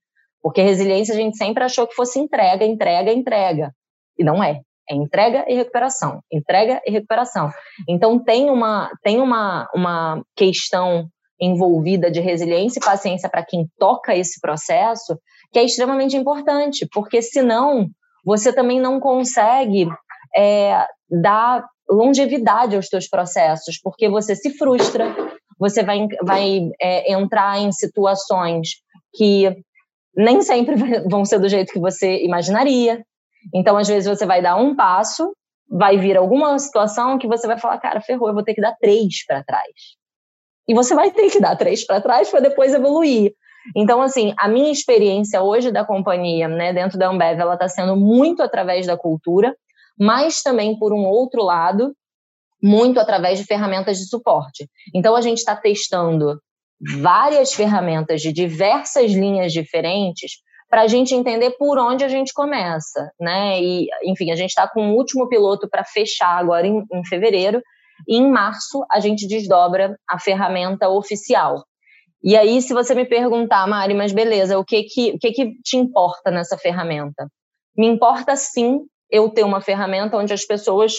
Porque 0.42 0.62
resiliência 0.62 1.14
a 1.14 1.18
gente 1.18 1.36
sempre 1.36 1.66
achou 1.66 1.86
que 1.86 1.96
fosse 1.96 2.18
entrega, 2.18 2.64
entrega, 2.64 3.12
entrega. 3.12 3.76
E 4.18 4.24
não 4.24 4.42
é. 4.42 4.62
É 4.90 4.96
entrega 4.96 5.46
e 5.48 5.56
recuperação, 5.56 6.22
entrega 6.32 6.82
e 6.86 6.92
recuperação. 6.92 7.50
Então 7.88 8.22
tem 8.22 8.50
uma 8.50 8.90
tem 9.04 9.22
uma, 9.22 9.70
uma 9.74 10.22
questão 10.36 11.08
envolvida 11.40 12.12
de 12.12 12.20
resiliência 12.20 12.80
e 12.80 12.86
paciência 12.86 13.30
para 13.30 13.44
quem 13.44 13.68
toca 13.80 14.16
esse 14.16 14.40
processo 14.40 15.18
que 15.52 15.60
é 15.60 15.64
extremamente 15.64 16.16
importante, 16.16 16.88
porque 16.94 17.22
senão 17.22 17.88
você 18.24 18.54
também 18.54 18.80
não 18.80 19.00
consegue 19.00 19.88
é, 20.36 20.86
dar 21.10 21.66
longevidade 21.90 22.76
aos 22.76 22.88
seus 22.88 23.08
processos, 23.08 23.80
porque 23.82 24.08
você 24.08 24.36
se 24.36 24.52
frustra, 24.58 25.14
você 25.60 25.84
vai, 25.84 26.08
vai 26.24 26.70
é, 26.82 27.12
entrar 27.12 27.60
em 27.60 27.72
situações 27.72 28.70
que 29.14 29.54
nem 30.16 30.42
sempre 30.42 30.76
vão 31.10 31.26
ser 31.26 31.40
do 31.40 31.50
jeito 31.50 31.74
que 31.74 31.80
você 31.80 32.24
imaginaria. 32.24 33.04
Então, 33.54 33.78
às 33.78 33.88
vezes, 33.88 34.08
você 34.08 34.26
vai 34.26 34.42
dar 34.42 34.56
um 34.56 34.76
passo, 34.76 35.34
vai 35.70 35.98
vir 35.98 36.18
alguma 36.18 36.58
situação 36.60 37.18
que 37.18 37.28
você 37.28 37.48
vai 37.48 37.58
falar, 37.58 37.78
cara, 37.80 38.02
ferrou, 38.02 38.28
eu 38.28 38.34
vou 38.34 38.44
ter 38.44 38.54
que 38.54 38.62
dar 38.62 38.76
três 38.80 39.26
para 39.26 39.44
trás. 39.44 39.72
E 40.68 40.74
você 40.74 40.94
vai 40.94 41.12
ter 41.12 41.30
que 41.30 41.40
dar 41.40 41.56
três 41.56 41.86
para 41.86 42.02
trás 42.02 42.30
para 42.30 42.40
depois 42.40 42.74
evoluir. 42.74 43.34
Então, 43.76 44.02
assim, 44.02 44.34
a 44.38 44.48
minha 44.48 44.72
experiência 44.72 45.42
hoje 45.42 45.72
da 45.72 45.86
companhia, 45.86 46.48
né, 46.48 46.74
dentro 46.74 46.98
da 46.98 47.10
Ambev, 47.10 47.40
ela 47.40 47.54
está 47.54 47.68
sendo 47.68 47.96
muito 47.96 48.42
através 48.42 48.86
da 48.86 48.98
cultura, 48.98 49.56
mas 49.98 50.42
também, 50.42 50.78
por 50.78 50.94
um 50.94 51.06
outro 51.06 51.44
lado, 51.44 51.96
muito 52.62 53.00
através 53.00 53.40
de 53.40 53.46
ferramentas 53.46 53.98
de 53.98 54.08
suporte. 54.08 54.68
Então, 54.94 55.16
a 55.16 55.22
gente 55.22 55.38
está 55.38 55.56
testando 55.56 56.40
várias 57.00 57.54
ferramentas 57.54 58.22
de 58.22 58.34
diversas 58.34 59.12
linhas 59.12 59.54
diferentes 59.54 60.32
para 60.72 60.84
a 60.84 60.88
gente 60.88 61.14
entender 61.14 61.52
por 61.60 61.78
onde 61.78 62.06
a 62.06 62.08
gente 62.08 62.34
começa, 62.34 63.12
né? 63.20 63.62
E, 63.62 63.88
enfim, 64.06 64.32
a 64.32 64.36
gente 64.38 64.52
está 64.52 64.70
com 64.70 64.92
o 64.92 64.96
último 64.96 65.28
piloto 65.28 65.70
para 65.70 65.84
fechar 65.84 66.38
agora 66.38 66.66
em, 66.66 66.82
em 66.94 67.06
fevereiro, 67.06 67.62
e 68.08 68.18
em 68.18 68.32
março 68.32 68.86
a 68.90 69.02
gente 69.02 69.28
desdobra 69.28 69.98
a 70.10 70.18
ferramenta 70.18 70.90
oficial. 70.90 71.66
E 72.24 72.38
aí, 72.38 72.62
se 72.62 72.74
você 72.74 72.96
me 72.96 73.06
perguntar, 73.06 73.68
Mari, 73.68 73.94
mas 73.94 74.14
beleza, 74.14 74.58
o 74.58 74.64
que 74.64 74.84
que, 74.84 75.12
o 75.12 75.20
que, 75.20 75.32
que 75.32 75.52
te 75.62 75.76
importa 75.76 76.32
nessa 76.32 76.58
ferramenta? 76.58 77.28
Me 77.76 77.88
importa 77.88 78.36
sim 78.38 78.80
eu 79.10 79.30
ter 79.30 79.44
uma 79.44 79.60
ferramenta 79.60 80.16
onde 80.16 80.34
as 80.34 80.46
pessoas 80.46 80.94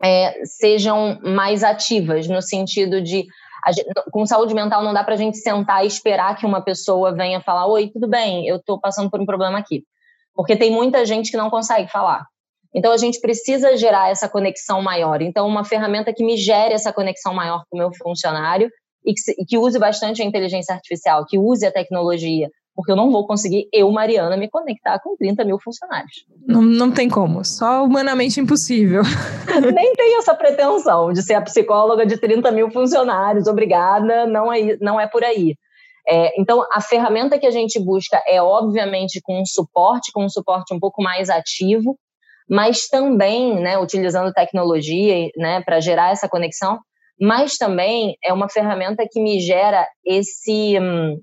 é, 0.00 0.44
sejam 0.44 1.18
mais 1.22 1.64
ativas, 1.64 2.28
no 2.28 2.40
sentido 2.40 3.02
de. 3.02 3.26
Gente, 3.72 3.88
com 4.10 4.26
saúde 4.26 4.54
mental 4.54 4.82
não 4.82 4.92
dá 4.92 5.02
para 5.04 5.14
a 5.14 5.16
gente 5.16 5.38
sentar 5.38 5.84
e 5.84 5.86
esperar 5.86 6.36
que 6.36 6.46
uma 6.46 6.62
pessoa 6.62 7.14
venha 7.14 7.40
falar: 7.40 7.66
Oi, 7.66 7.90
tudo 7.90 8.08
bem, 8.08 8.46
eu 8.46 8.56
estou 8.56 8.80
passando 8.80 9.10
por 9.10 9.20
um 9.20 9.26
problema 9.26 9.58
aqui. 9.58 9.84
Porque 10.34 10.56
tem 10.56 10.70
muita 10.70 11.04
gente 11.04 11.30
que 11.30 11.36
não 11.36 11.50
consegue 11.50 11.90
falar. 11.90 12.24
Então 12.74 12.92
a 12.92 12.96
gente 12.96 13.20
precisa 13.20 13.76
gerar 13.76 14.10
essa 14.10 14.28
conexão 14.28 14.82
maior. 14.82 15.22
Então, 15.22 15.46
uma 15.46 15.64
ferramenta 15.64 16.12
que 16.12 16.24
me 16.24 16.36
gere 16.36 16.74
essa 16.74 16.92
conexão 16.92 17.34
maior 17.34 17.64
com 17.68 17.76
o 17.76 17.78
meu 17.78 17.90
funcionário 17.92 18.70
e 19.04 19.14
que, 19.14 19.44
que 19.46 19.58
use 19.58 19.78
bastante 19.78 20.22
a 20.22 20.24
inteligência 20.24 20.74
artificial, 20.74 21.24
que 21.26 21.38
use 21.38 21.66
a 21.66 21.72
tecnologia, 21.72 22.48
porque 22.78 22.92
eu 22.92 22.96
não 22.96 23.10
vou 23.10 23.26
conseguir, 23.26 23.68
eu, 23.72 23.90
Mariana, 23.90 24.36
me 24.36 24.48
conectar 24.48 25.00
com 25.00 25.16
30 25.16 25.44
mil 25.44 25.58
funcionários. 25.58 26.24
Não, 26.46 26.62
não 26.62 26.92
tem 26.92 27.08
como, 27.08 27.44
só 27.44 27.84
humanamente 27.84 28.38
impossível. 28.38 29.02
Nem 29.74 29.92
tenho 29.94 30.20
essa 30.20 30.32
pretensão 30.32 31.12
de 31.12 31.20
ser 31.24 31.34
a 31.34 31.42
psicóloga 31.42 32.06
de 32.06 32.16
30 32.16 32.52
mil 32.52 32.70
funcionários, 32.70 33.48
obrigada, 33.48 34.26
não 34.28 34.52
é, 34.52 34.76
não 34.80 35.00
é 35.00 35.08
por 35.08 35.24
aí. 35.24 35.56
É, 36.08 36.40
então, 36.40 36.64
a 36.72 36.80
ferramenta 36.80 37.36
que 37.36 37.48
a 37.48 37.50
gente 37.50 37.80
busca 37.80 38.22
é, 38.24 38.40
obviamente, 38.40 39.20
com 39.24 39.42
um 39.42 39.44
suporte, 39.44 40.12
com 40.12 40.24
um 40.24 40.28
suporte 40.28 40.72
um 40.72 40.78
pouco 40.78 41.02
mais 41.02 41.28
ativo, 41.28 41.98
mas 42.48 42.86
também, 42.86 43.60
né, 43.60 43.76
utilizando 43.76 44.32
tecnologia 44.32 45.28
né, 45.36 45.62
para 45.62 45.80
gerar 45.80 46.12
essa 46.12 46.28
conexão, 46.28 46.78
mas 47.20 47.56
também 47.56 48.16
é 48.24 48.32
uma 48.32 48.48
ferramenta 48.48 49.04
que 49.10 49.20
me 49.20 49.40
gera 49.40 49.84
esse, 50.04 50.78
hum, 50.78 51.20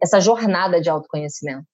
essa 0.00 0.20
jornada 0.20 0.80
de 0.80 0.88
autoconhecimento, 0.88 1.64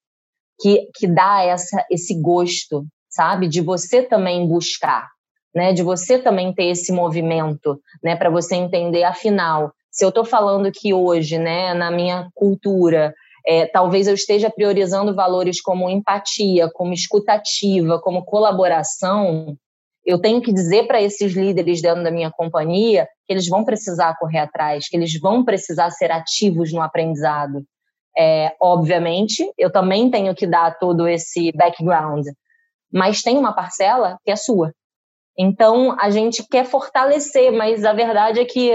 que, 0.60 0.88
que 0.94 1.06
dá 1.06 1.42
essa, 1.42 1.84
esse 1.90 2.20
gosto, 2.20 2.86
sabe, 3.08 3.48
de 3.48 3.60
você 3.60 4.02
também 4.02 4.46
buscar, 4.46 5.08
né, 5.54 5.72
de 5.72 5.82
você 5.82 6.18
também 6.18 6.52
ter 6.52 6.66
esse 6.66 6.92
movimento, 6.92 7.80
né, 8.02 8.16
para 8.16 8.30
você 8.30 8.56
entender, 8.56 9.04
afinal, 9.04 9.72
se 9.90 10.04
eu 10.04 10.08
estou 10.08 10.24
falando 10.24 10.70
que 10.72 10.92
hoje, 10.92 11.38
né, 11.38 11.74
na 11.74 11.90
minha 11.90 12.28
cultura, 12.34 13.14
é, 13.46 13.66
talvez 13.66 14.08
eu 14.08 14.14
esteja 14.14 14.50
priorizando 14.50 15.14
valores 15.14 15.60
como 15.60 15.88
empatia, 15.88 16.70
como 16.72 16.92
escutativa, 16.92 18.00
como 18.00 18.24
colaboração, 18.24 19.56
eu 20.04 20.20
tenho 20.20 20.42
que 20.42 20.52
dizer 20.52 20.86
para 20.86 21.00
esses 21.00 21.32
líderes 21.32 21.80
dentro 21.80 22.02
da 22.02 22.10
minha 22.10 22.30
companhia 22.30 23.08
que 23.26 23.32
eles 23.32 23.48
vão 23.48 23.64
precisar 23.64 24.16
correr 24.18 24.38
atrás, 24.38 24.86
que 24.88 24.96
eles 24.96 25.18
vão 25.18 25.44
precisar 25.44 25.90
ser 25.90 26.10
ativos 26.10 26.72
no 26.72 26.82
aprendizado. 26.82 27.64
É, 28.16 28.54
obviamente, 28.60 29.50
eu 29.58 29.70
também 29.70 30.10
tenho 30.10 30.34
que 30.34 30.46
dar 30.46 30.78
todo 30.78 31.08
esse 31.08 31.50
background, 31.52 32.26
mas 32.92 33.22
tem 33.22 33.36
uma 33.36 33.52
parcela 33.52 34.18
que 34.24 34.30
é 34.30 34.36
sua. 34.36 34.72
Então, 35.36 35.96
a 35.98 36.10
gente 36.10 36.46
quer 36.48 36.64
fortalecer, 36.64 37.52
mas 37.52 37.84
a 37.84 37.92
verdade 37.92 38.38
é 38.38 38.44
que, 38.44 38.70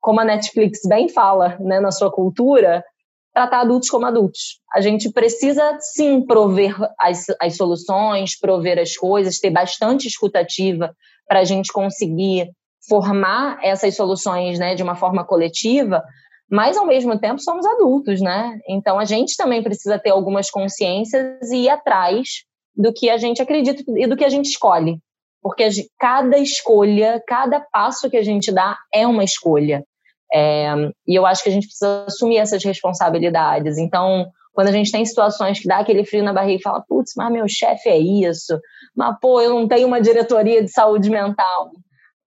como 0.00 0.20
a 0.20 0.24
Netflix 0.24 0.80
bem 0.88 1.08
fala 1.08 1.56
né, 1.60 1.78
na 1.78 1.92
sua 1.92 2.10
cultura, 2.10 2.84
tratar 3.32 3.60
adultos 3.60 3.88
como 3.88 4.06
adultos. 4.06 4.60
A 4.74 4.80
gente 4.80 5.10
precisa, 5.12 5.78
sim, 5.80 6.26
prover 6.26 6.74
as, 6.98 7.26
as 7.40 7.56
soluções, 7.56 8.38
prover 8.38 8.78
as 8.78 8.96
coisas, 8.96 9.38
ter 9.38 9.50
bastante 9.50 10.08
escutativa 10.08 10.92
para 11.28 11.40
a 11.40 11.44
gente 11.44 11.72
conseguir 11.72 12.50
formar 12.88 13.58
essas 13.62 13.94
soluções 13.94 14.58
né, 14.58 14.74
de 14.74 14.82
uma 14.82 14.96
forma 14.96 15.24
coletiva, 15.24 16.02
mas 16.50 16.76
ao 16.76 16.86
mesmo 16.86 17.18
tempo 17.18 17.40
somos 17.40 17.64
adultos, 17.64 18.20
né? 18.20 18.58
Então 18.68 18.98
a 18.98 19.04
gente 19.04 19.36
também 19.36 19.62
precisa 19.62 19.98
ter 19.98 20.10
algumas 20.10 20.50
consciências 20.50 21.50
e 21.50 21.64
ir 21.64 21.68
atrás 21.68 22.44
do 22.76 22.92
que 22.92 23.08
a 23.08 23.16
gente 23.16 23.40
acredita 23.40 23.82
e 23.96 24.06
do 24.06 24.16
que 24.16 24.24
a 24.24 24.28
gente 24.28 24.46
escolhe. 24.46 24.98
Porque 25.42 25.68
cada 25.98 26.36
escolha, 26.38 27.22
cada 27.26 27.60
passo 27.60 28.10
que 28.10 28.16
a 28.16 28.22
gente 28.22 28.52
dá 28.52 28.76
é 28.92 29.06
uma 29.06 29.24
escolha. 29.24 29.84
É, 30.32 30.72
e 31.06 31.14
eu 31.14 31.24
acho 31.24 31.42
que 31.42 31.48
a 31.48 31.52
gente 31.52 31.66
precisa 31.66 32.04
assumir 32.06 32.38
essas 32.38 32.62
responsabilidades. 32.64 33.78
Então, 33.78 34.26
quando 34.52 34.68
a 34.68 34.72
gente 34.72 34.92
tem 34.92 35.04
situações 35.04 35.58
que 35.60 35.68
dá 35.68 35.78
aquele 35.78 36.04
frio 36.04 36.22
na 36.22 36.32
barriga 36.32 36.58
e 36.58 36.62
fala, 36.62 36.84
putz, 36.86 37.12
mas 37.16 37.32
meu 37.32 37.46
chefe 37.48 37.88
é 37.88 37.98
isso, 37.98 38.58
mas 38.94 39.16
pô, 39.20 39.40
eu 39.40 39.50
não 39.50 39.66
tenho 39.66 39.86
uma 39.86 40.00
diretoria 40.00 40.62
de 40.62 40.70
saúde 40.70 41.10
mental. 41.10 41.70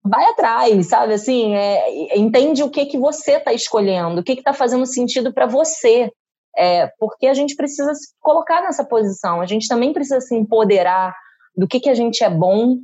Vai 0.05 0.25
atrás, 0.25 0.87
sabe? 0.87 1.13
Assim, 1.13 1.55
é, 1.55 2.17
entende 2.17 2.61
o 2.61 2.69
que 2.69 2.85
que 2.85 2.97
você 2.97 3.33
está 3.33 3.53
escolhendo, 3.53 4.19
o 4.19 4.23
que 4.23 4.33
está 4.33 4.53
fazendo 4.53 4.85
sentido 4.85 5.33
para 5.33 5.45
você. 5.45 6.11
É, 6.55 6.87
porque 6.99 7.27
a 7.27 7.33
gente 7.33 7.55
precisa 7.55 7.95
se 7.95 8.13
colocar 8.19 8.61
nessa 8.61 8.85
posição, 8.85 9.41
a 9.41 9.45
gente 9.45 9.67
também 9.67 9.91
precisa 9.91 10.21
se 10.21 10.35
empoderar 10.35 11.15
do 11.55 11.67
que, 11.67 11.79
que 11.79 11.89
a 11.89 11.95
gente 11.95 12.23
é 12.23 12.29
bom 12.29 12.77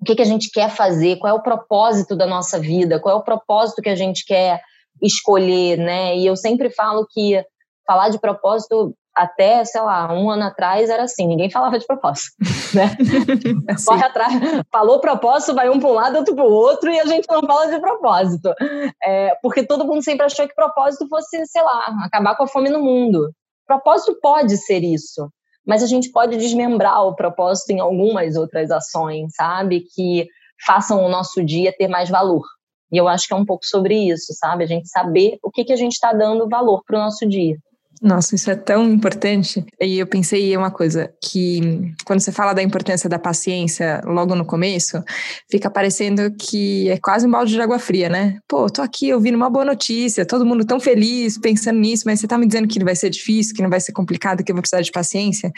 o 0.00 0.04
que, 0.04 0.14
que 0.14 0.22
a 0.22 0.26
gente 0.26 0.50
quer 0.50 0.70
fazer, 0.70 1.18
qual 1.18 1.34
é 1.34 1.38
o 1.38 1.42
propósito 1.42 2.16
da 2.16 2.26
nossa 2.26 2.58
vida, 2.58 2.98
qual 2.98 3.16
é 3.16 3.18
o 3.18 3.24
propósito 3.24 3.82
que 3.82 3.88
a 3.88 3.94
gente 3.94 4.24
quer 4.24 4.60
escolher, 5.02 5.76
né? 5.76 6.16
E 6.16 6.26
eu 6.26 6.36
sempre 6.36 6.70
falo 6.70 7.06
que 7.10 7.42
falar 7.86 8.08
de 8.08 8.18
propósito 8.18 8.94
até, 9.14 9.64
sei 9.64 9.80
lá, 9.80 10.12
um 10.12 10.30
ano 10.30 10.44
atrás 10.44 10.88
era 10.88 11.04
assim, 11.04 11.26
ninguém 11.26 11.50
falava 11.50 11.78
de 11.78 11.86
propósito, 11.86 12.32
né? 12.74 12.96
Corre 13.86 14.04
atrás, 14.04 14.34
falou 14.70 15.00
propósito, 15.00 15.54
vai 15.54 15.68
um 15.68 15.80
para 15.80 15.88
um 15.88 15.92
lado, 15.92 16.18
outro 16.18 16.34
para 16.34 16.44
o 16.44 16.52
outro, 16.52 16.90
e 16.90 17.00
a 17.00 17.06
gente 17.06 17.26
não 17.28 17.40
fala 17.42 17.66
de 17.66 17.80
propósito. 17.80 18.54
É, 19.02 19.34
porque 19.42 19.66
todo 19.66 19.86
mundo 19.86 20.02
sempre 20.02 20.26
achou 20.26 20.46
que 20.46 20.54
propósito 20.54 21.08
fosse, 21.08 21.44
sei 21.46 21.62
lá, 21.62 21.94
acabar 22.04 22.36
com 22.36 22.44
a 22.44 22.48
fome 22.48 22.70
no 22.70 22.80
mundo. 22.80 23.30
Propósito 23.66 24.18
pode 24.20 24.56
ser 24.56 24.82
isso, 24.82 25.28
mas 25.66 25.82
a 25.82 25.86
gente 25.86 26.10
pode 26.10 26.36
desmembrar 26.36 27.04
o 27.04 27.14
propósito 27.14 27.70
em 27.70 27.80
algumas 27.80 28.36
outras 28.36 28.70
ações, 28.70 29.34
sabe? 29.34 29.84
Que 29.94 30.26
façam 30.64 31.04
o 31.04 31.08
nosso 31.08 31.44
dia 31.44 31.74
ter 31.76 31.88
mais 31.88 32.08
valor. 32.08 32.44
E 32.92 32.96
eu 32.96 33.06
acho 33.06 33.26
que 33.28 33.32
é 33.32 33.36
um 33.36 33.44
pouco 33.44 33.64
sobre 33.64 33.94
isso, 33.94 34.32
sabe? 34.34 34.64
A 34.64 34.66
gente 34.66 34.88
saber 34.88 35.38
o 35.42 35.50
que, 35.50 35.64
que 35.64 35.72
a 35.72 35.76
gente 35.76 35.92
está 35.92 36.12
dando 36.12 36.48
valor 36.48 36.82
para 36.84 36.98
o 36.98 37.02
nosso 37.02 37.26
dia. 37.26 37.56
Nossa, 38.02 38.34
isso 38.34 38.50
é 38.50 38.56
tão 38.56 38.90
importante. 38.90 39.62
E 39.78 39.98
eu 39.98 40.06
pensei 40.06 40.54
em 40.54 40.56
uma 40.56 40.70
coisa, 40.70 41.12
que 41.22 41.92
quando 42.06 42.20
você 42.20 42.32
fala 42.32 42.54
da 42.54 42.62
importância 42.62 43.10
da 43.10 43.18
paciência 43.18 44.00
logo 44.06 44.34
no 44.34 44.46
começo, 44.46 45.02
fica 45.50 45.70
parecendo 45.70 46.30
que 46.34 46.88
é 46.88 46.96
quase 46.98 47.26
um 47.26 47.30
balde 47.30 47.52
de 47.52 47.60
água 47.60 47.78
fria, 47.78 48.08
né? 48.08 48.38
Pô, 48.48 48.70
tô 48.70 48.80
aqui 48.80 49.12
ouvindo 49.12 49.34
uma 49.34 49.50
boa 49.50 49.66
notícia, 49.66 50.24
todo 50.24 50.46
mundo 50.46 50.64
tão 50.64 50.80
feliz 50.80 51.36
pensando 51.36 51.78
nisso, 51.78 52.04
mas 52.06 52.20
você 52.20 52.26
tá 52.26 52.38
me 52.38 52.46
dizendo 52.46 52.66
que 52.66 52.82
vai 52.82 52.96
ser 52.96 53.10
difícil, 53.10 53.54
que 53.54 53.62
não 53.62 53.68
vai 53.68 53.80
ser 53.80 53.92
complicado, 53.92 54.42
que 54.42 54.50
eu 54.50 54.56
vou 54.56 54.62
precisar 54.62 54.80
de 54.80 54.90
paciência. 54.90 55.52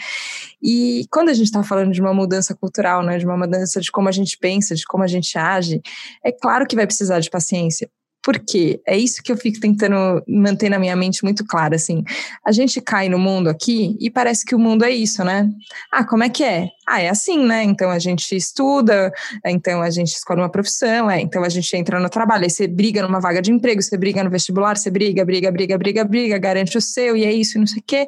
E 0.61 1.05
quando 1.09 1.29
a 1.29 1.33
gente 1.33 1.49
tá 1.49 1.63
falando 1.63 1.93
de 1.93 2.01
uma 2.01 2.13
mudança 2.13 2.53
cultural, 2.53 3.03
né, 3.03 3.17
de 3.17 3.25
uma 3.25 3.37
mudança 3.37 3.79
de 3.79 3.89
como 3.89 4.09
a 4.09 4.11
gente 4.11 4.37
pensa, 4.37 4.75
de 4.75 4.85
como 4.85 5.03
a 5.03 5.07
gente 5.07 5.37
age, 5.37 5.81
é 6.21 6.31
claro 6.31 6.67
que 6.67 6.75
vai 6.75 6.85
precisar 6.85 7.21
de 7.21 7.29
paciência. 7.29 7.89
Por 8.23 8.39
quê? 8.39 8.81
É 8.87 8.97
isso 8.97 9.21
que 9.21 9.31
eu 9.31 9.37
fico 9.37 9.59
tentando 9.59 10.23
manter 10.27 10.69
na 10.69 10.79
minha 10.79 10.95
mente 10.95 11.23
muito 11.23 11.45
claro, 11.45 11.75
assim. 11.75 12.03
A 12.45 12.53
gente 12.53 12.79
cai 12.79 13.09
no 13.09 13.19
mundo 13.19 13.49
aqui 13.49 13.97
e 13.99 14.09
parece 14.09 14.45
que 14.45 14.55
o 14.55 14.59
mundo 14.59 14.85
é 14.85 14.91
isso, 14.91 15.23
né? 15.25 15.49
Ah, 15.91 16.05
como 16.05 16.23
é 16.23 16.29
que 16.29 16.43
é? 16.43 16.69
Ah, 16.87 17.01
é 17.01 17.09
assim, 17.09 17.45
né? 17.45 17.63
Então 17.63 17.89
a 17.89 17.99
gente 17.99 18.35
estuda, 18.35 19.11
então 19.45 19.81
a 19.81 19.89
gente 19.89 20.09
escolhe 20.09 20.41
uma 20.41 20.49
profissão, 20.49 21.09
é, 21.09 21.21
então 21.21 21.43
a 21.43 21.49
gente 21.49 21.75
entra 21.75 21.99
no 21.99 22.09
trabalho, 22.09 22.43
aí 22.43 22.49
você 22.49 22.67
briga 22.67 23.01
numa 23.01 23.19
vaga 23.19 23.41
de 23.41 23.51
emprego, 23.51 23.81
você 23.81 23.97
briga 23.97 24.23
no 24.23 24.29
vestibular, 24.29 24.75
você 24.75 24.89
briga, 24.89 25.23
briga, 25.23 25.51
briga, 25.51 25.77
briga, 25.77 26.03
briga, 26.03 26.37
garante 26.37 26.77
o 26.77 26.81
seu, 26.81 27.15
e 27.15 27.23
é 27.23 27.31
isso, 27.31 27.57
não 27.57 27.67
sei 27.67 27.79
o 27.79 27.83
quê. 27.85 28.07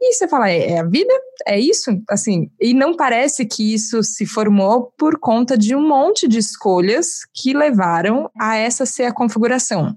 E 0.00 0.12
você 0.14 0.28
fala, 0.28 0.48
é, 0.48 0.72
é 0.72 0.78
a 0.78 0.84
vida? 0.84 1.12
É 1.46 1.58
isso? 1.58 1.90
Assim, 2.08 2.48
e 2.60 2.72
não 2.72 2.94
parece 2.94 3.44
que 3.44 3.74
isso 3.74 4.02
se 4.02 4.24
formou 4.24 4.92
por 4.96 5.18
conta 5.18 5.58
de 5.58 5.74
um 5.74 5.86
monte 5.86 6.28
de 6.28 6.38
escolhas 6.38 7.26
que 7.34 7.52
levaram 7.52 8.30
a 8.40 8.56
essa 8.56 8.86
ser 8.86 9.04
a 9.04 9.12
configuração. 9.12 9.96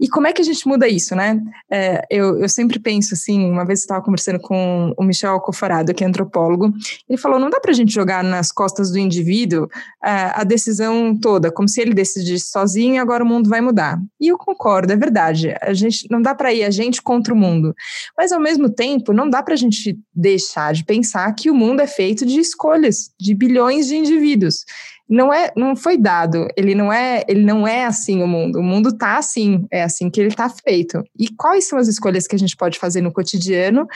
E 0.00 0.08
como 0.08 0.26
é 0.26 0.32
que 0.32 0.40
a 0.40 0.44
gente 0.44 0.66
muda 0.66 0.88
isso, 0.88 1.14
né? 1.16 1.40
É, 1.70 2.04
eu, 2.10 2.38
eu 2.38 2.48
sempre 2.48 2.78
penso 2.78 3.14
assim, 3.14 3.50
uma 3.50 3.64
vez 3.64 3.80
estava 3.80 4.02
conversando 4.02 4.38
com 4.38 4.94
o 4.96 5.02
Michel 5.02 5.32
Alcoforado, 5.32 5.92
que 5.92 6.04
é 6.04 6.06
antropólogo, 6.06 6.72
ele 7.08 7.18
falou, 7.18 7.38
não 7.38 7.50
dá 7.50 7.58
para 7.60 7.72
a 7.72 7.74
gente 7.74 7.92
jogar 7.92 8.22
nas 8.22 8.52
costas 8.52 8.90
do 8.90 8.98
indivíduo 8.98 9.68
é, 10.04 10.32
a 10.34 10.44
decisão 10.44 11.18
toda, 11.18 11.50
como 11.50 11.68
se 11.68 11.80
ele 11.80 11.94
decidisse 11.94 12.50
sozinho 12.50 12.94
e 12.94 12.98
agora 12.98 13.24
o 13.24 13.26
mundo 13.26 13.48
vai 13.48 13.60
mudar. 13.60 13.98
E 14.20 14.28
eu 14.28 14.38
concordo, 14.38 14.92
é 14.92 14.96
verdade, 14.96 15.54
a 15.60 15.72
gente 15.74 16.06
não 16.10 16.22
dá 16.22 16.34
para 16.34 16.52
ir 16.52 16.64
a 16.64 16.70
gente 16.70 17.02
contra 17.02 17.34
o 17.34 17.36
mundo, 17.36 17.74
mas 18.16 18.32
ao 18.32 18.40
mesmo 18.40 18.70
tempo 18.70 19.12
não 19.12 19.28
dá 19.28 19.42
para 19.42 19.54
a 19.54 19.56
gente 19.56 19.98
deixar 20.14 20.72
de 20.72 20.84
pensar 20.84 21.32
que 21.34 21.50
o 21.50 21.54
mundo 21.54 21.80
é 21.80 21.86
feito 21.86 22.24
de 22.24 22.38
escolhas, 22.38 23.10
de 23.18 23.34
bilhões 23.34 23.86
de 23.86 23.96
indivíduos 23.96 24.64
não 25.08 25.32
é 25.32 25.50
não 25.56 25.74
foi 25.74 25.96
dado 25.96 26.46
ele 26.56 26.74
não 26.74 26.92
é 26.92 27.24
ele 27.26 27.42
não 27.44 27.66
é 27.66 27.84
assim 27.86 28.22
o 28.22 28.26
mundo 28.26 28.58
o 28.58 28.62
mundo 28.62 28.96
tá 28.96 29.16
assim 29.16 29.66
é 29.70 29.82
assim 29.82 30.10
que 30.10 30.20
ele 30.20 30.34
tá 30.34 30.48
feito 30.48 31.02
e 31.18 31.28
quais 31.28 31.66
são 31.66 31.78
as 31.78 31.88
escolhas 31.88 32.26
que 32.26 32.36
a 32.36 32.38
gente 32.38 32.56
pode 32.56 32.78
fazer 32.78 33.00
no 33.00 33.12
cotidiano 33.12 33.86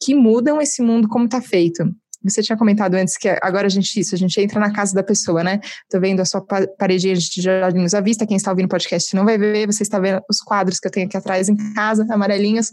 que 0.00 0.14
mudam 0.14 0.60
esse 0.60 0.80
mundo 0.82 1.08
como 1.08 1.28
tá 1.28 1.40
feito 1.40 1.84
você 2.24 2.42
tinha 2.42 2.56
comentado 2.56 2.94
antes 2.94 3.16
que 3.16 3.28
agora 3.42 3.66
a 3.66 3.70
gente 3.70 3.98
isso, 3.98 4.14
a 4.14 4.18
gente 4.18 4.40
entra 4.40 4.60
na 4.60 4.72
casa 4.72 4.94
da 4.94 5.02
pessoa, 5.02 5.42
né? 5.42 5.60
Tô 5.90 5.98
vendo 5.98 6.20
a 6.20 6.24
sua 6.24 6.40
paredinha 6.78 7.14
de 7.14 7.28
tijolinhos 7.28 7.94
à 7.94 8.00
vista. 8.00 8.26
Quem 8.26 8.36
está 8.36 8.50
ouvindo 8.50 8.66
o 8.66 8.68
podcast 8.68 9.14
não 9.16 9.24
vai 9.24 9.36
ver, 9.36 9.66
você 9.66 9.82
está 9.82 9.98
vendo 9.98 10.22
os 10.30 10.40
quadros 10.40 10.78
que 10.78 10.86
eu 10.86 10.90
tenho 10.90 11.06
aqui 11.06 11.16
atrás 11.16 11.48
em 11.48 11.56
casa, 11.74 12.06
amarelinhos. 12.10 12.70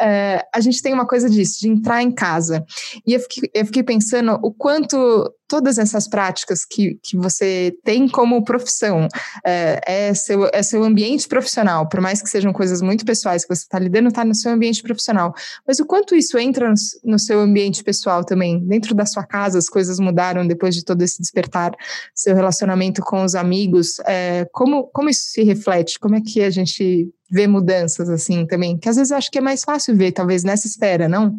É, 0.00 0.44
a 0.54 0.60
gente 0.60 0.80
tem 0.80 0.94
uma 0.94 1.06
coisa 1.06 1.28
disso, 1.28 1.60
de 1.60 1.68
entrar 1.68 2.02
em 2.02 2.10
casa. 2.10 2.64
E 3.06 3.12
eu 3.12 3.20
fiquei, 3.20 3.50
eu 3.54 3.66
fiquei 3.66 3.82
pensando 3.82 4.38
o 4.42 4.52
quanto 4.52 5.30
todas 5.48 5.78
essas 5.78 6.08
práticas 6.08 6.64
que, 6.64 6.98
que 7.02 7.16
você 7.16 7.74
tem 7.84 8.08
como 8.08 8.44
profissão, 8.44 9.08
é, 9.44 9.80
é, 9.86 10.14
seu, 10.14 10.48
é 10.52 10.62
seu 10.62 10.82
ambiente 10.82 11.28
profissional, 11.28 11.88
por 11.88 12.00
mais 12.00 12.20
que 12.20 12.28
sejam 12.28 12.52
coisas 12.52 12.82
muito 12.82 13.04
pessoais 13.04 13.44
que 13.44 13.54
você 13.54 13.62
está 13.62 13.78
lidando, 13.78 14.08
está 14.08 14.24
no 14.24 14.34
seu 14.34 14.52
ambiente 14.52 14.82
profissional. 14.82 15.32
Mas 15.66 15.78
o 15.78 15.86
quanto 15.86 16.14
isso 16.14 16.38
entra 16.38 16.68
no, 16.68 16.74
no, 17.04 17.18
seu 17.18 17.40
ambiente 17.40 17.82
pessoal 17.84 18.24
também? 18.24 18.58
Dentro 18.66 18.94
da 18.94 19.06
sua 19.06 19.24
casa, 19.24 19.58
as 19.58 19.68
coisas 19.68 19.98
mudaram 19.98 20.46
depois 20.46 20.74
de 20.74 20.84
todo 20.84 21.02
esse 21.02 21.20
despertar, 21.20 21.72
seu 22.14 22.34
relacionamento 22.34 23.02
com 23.02 23.24
os 23.24 23.34
amigos, 23.34 23.98
é, 24.06 24.46
como, 24.52 24.84
como 24.88 25.08
isso 25.08 25.30
se 25.30 25.42
reflete? 25.42 25.98
Como 25.98 26.16
é 26.16 26.20
que 26.20 26.42
a 26.42 26.50
gente 26.50 27.08
vê 27.30 27.46
mudanças 27.46 28.08
assim 28.08 28.46
também? 28.46 28.76
Que 28.78 28.88
às 28.88 28.96
vezes 28.96 29.10
eu 29.10 29.16
acho 29.16 29.30
que 29.30 29.38
é 29.38 29.42
mais 29.42 29.62
fácil 29.62 29.96
ver, 29.96 30.12
talvez 30.12 30.42
nessa 30.42 30.66
esfera, 30.66 31.08
não? 31.08 31.38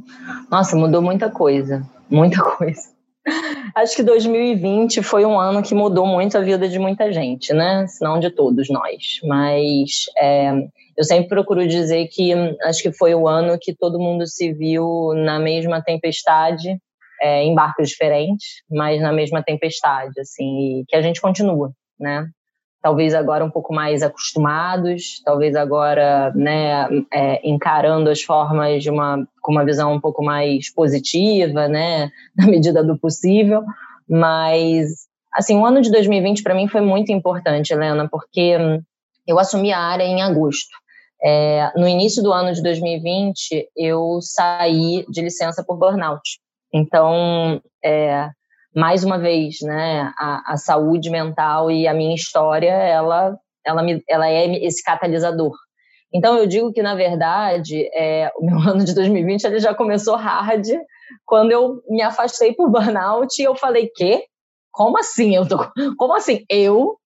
Nossa, 0.50 0.76
mudou 0.76 1.02
muita 1.02 1.30
coisa, 1.30 1.86
muita 2.10 2.42
coisa. 2.58 2.97
Acho 3.76 3.96
que 3.96 4.04
2020 4.04 5.04
foi 5.04 5.26
um 5.26 5.40
ano 5.40 5.62
que 5.62 5.76
mudou 5.76 6.06
muito 6.06 6.38
a 6.38 6.42
vida 6.42 6.68
de 6.68 6.80
muita 6.80 7.12
gente, 7.12 7.54
né? 7.54 7.86
Se 7.88 8.04
não 8.04 8.20
de 8.20 8.30
todos 8.30 8.70
nós. 8.70 9.20
Mas 9.24 10.06
é, 10.18 10.52
eu 10.98 11.04
sempre 11.04 11.28
procuro 11.28 11.68
dizer 11.68 12.08
que 12.08 12.34
acho 12.64 12.82
que 12.82 12.92
foi 12.92 13.14
o 13.14 13.28
ano 13.28 13.58
que 13.60 13.76
todo 13.76 14.00
mundo 14.00 14.26
se 14.26 14.54
viu 14.54 15.14
na 15.16 15.40
mesma 15.40 15.82
tempestade, 15.82 16.78
é, 17.22 17.44
em 17.44 17.54
barcos 17.54 17.90
diferentes, 17.90 18.64
mas 18.70 19.02
na 19.02 19.12
mesma 19.12 19.44
tempestade, 19.44 20.20
assim, 20.20 20.82
e 20.82 20.86
que 20.88 20.96
a 20.96 21.02
gente 21.02 21.20
continua, 21.20 21.72
né? 22.00 22.28
Talvez 22.82 23.14
agora 23.14 23.44
um 23.44 23.50
pouco 23.50 23.74
mais 23.74 24.04
acostumados, 24.04 25.22
talvez 25.26 25.56
agora 25.56 26.32
né, 26.36 26.88
é, 27.12 27.48
encarando 27.48 28.10
as 28.10 28.22
formas 28.22 28.84
de 28.84 28.90
uma, 28.90 29.28
com 29.42 29.52
uma 29.52 29.66
visão 29.66 29.94
um 29.94 30.00
pouco 30.00 30.24
mais 30.24 30.74
positiva, 30.74 31.68
né, 31.68 32.10
na 32.36 32.48
medida 32.48 32.84
do 32.84 32.98
possível, 32.98 33.64
mas 34.08 35.08
assim, 35.34 35.58
o 35.58 35.66
ano 35.66 35.82
de 35.82 35.92
2020 35.92 36.44
para 36.44 36.56
mim 36.56 36.68
foi 36.68 36.82
muito 36.82 37.12
importante, 37.12 37.72
Helena, 37.72 38.08
porque 38.10 38.58
eu 39.28 39.38
assumi 39.38 39.72
a 39.72 39.80
área 39.80 40.04
em 40.04 40.22
agosto. 40.22 40.76
É, 41.24 41.72
no 41.76 41.88
início 41.88 42.22
do 42.22 42.32
ano 42.32 42.54
de 42.54 42.62
2020, 42.62 43.70
eu 43.76 44.20
saí 44.22 45.04
de 45.10 45.22
licença 45.22 45.64
por 45.64 45.78
burnout. 45.78 46.40
Então, 46.74 47.62
é, 47.84 48.30
mais 48.78 49.04
uma 49.04 49.18
vez, 49.18 49.56
né, 49.64 50.14
a, 50.16 50.54
a 50.54 50.56
saúde 50.56 51.10
mental 51.10 51.72
e 51.72 51.88
a 51.88 51.96
minha 51.96 52.14
história, 52.14 52.70
ela, 52.70 53.36
ela, 53.66 53.82
me, 53.82 54.04
ela 54.08 54.30
é 54.30 54.64
esse 54.64 54.84
catalisador. 54.84 55.52
Então, 56.14 56.38
eu 56.38 56.46
digo 56.46 56.72
que, 56.72 56.84
na 56.84 56.94
verdade, 56.94 57.90
é, 57.92 58.32
o 58.38 58.46
meu 58.46 58.60
ano 58.70 58.86
de 58.86 58.94
2020 58.94 59.46
ele 59.46 59.60
já 59.60 59.74
começou 59.74 60.16
hard 60.16 60.64
quando 61.26 61.52
eu 61.52 61.82
me 61.90 62.04
afastei 62.04 62.54
por 62.54 62.70
burnout 62.70 63.42
e 63.42 63.46
eu 63.46 63.56
falei, 63.56 63.90
que? 63.96 64.24
Como 64.72 65.00
assim? 65.00 65.36
Eu 65.36 65.48
tô, 65.48 65.58
como 65.98 66.16
assim? 66.16 66.46
Eu, 66.48 66.98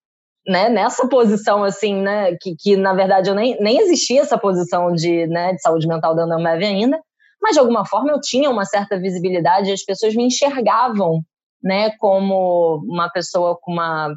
né, 0.46 0.68
nessa 0.68 1.08
posição, 1.08 1.64
assim, 1.64 2.02
né, 2.02 2.36
que, 2.38 2.54
que 2.54 2.76
na 2.76 2.92
verdade 2.92 3.30
eu 3.30 3.34
nem, 3.34 3.58
nem 3.62 3.78
existia 3.78 4.20
essa 4.20 4.36
posição 4.36 4.92
de, 4.92 5.26
né, 5.26 5.54
de 5.54 5.62
saúde 5.62 5.88
mental 5.88 6.14
da 6.14 6.24
Ambev 6.24 6.62
ainda, 6.62 7.00
mas 7.40 7.54
de 7.54 7.60
alguma 7.60 7.86
forma 7.86 8.12
eu 8.12 8.20
tinha 8.20 8.50
uma 8.50 8.66
certa 8.66 8.98
visibilidade 8.98 9.70
e 9.70 9.72
as 9.72 9.82
pessoas 9.82 10.14
me 10.14 10.26
enxergavam 10.26 11.24
né, 11.62 11.90
como 11.98 12.82
uma 12.86 13.08
pessoa 13.10 13.56
com 13.60 13.72
uma 13.72 14.12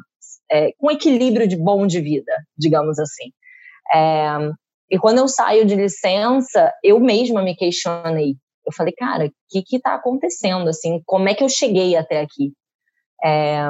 é, 0.50 0.72
com 0.78 0.90
equilíbrio 0.90 1.46
de 1.46 1.56
bom 1.56 1.86
de 1.86 2.00
vida, 2.00 2.32
digamos 2.56 2.98
assim. 2.98 3.30
É, 3.94 4.50
e 4.90 4.98
quando 4.98 5.18
eu 5.18 5.28
saio 5.28 5.64
de 5.64 5.74
licença, 5.74 6.72
eu 6.82 7.00
mesma 7.00 7.42
me 7.42 7.54
questionei. 7.54 8.36
Eu 8.64 8.72
falei, 8.72 8.92
cara, 8.92 9.26
o 9.26 9.30
que 9.48 9.62
que 9.62 9.76
está 9.76 9.94
acontecendo? 9.94 10.68
Assim, 10.68 11.00
como 11.04 11.28
é 11.28 11.34
que 11.34 11.42
eu 11.42 11.48
cheguei 11.48 11.96
até 11.96 12.20
aqui? 12.20 12.52
É, 13.24 13.60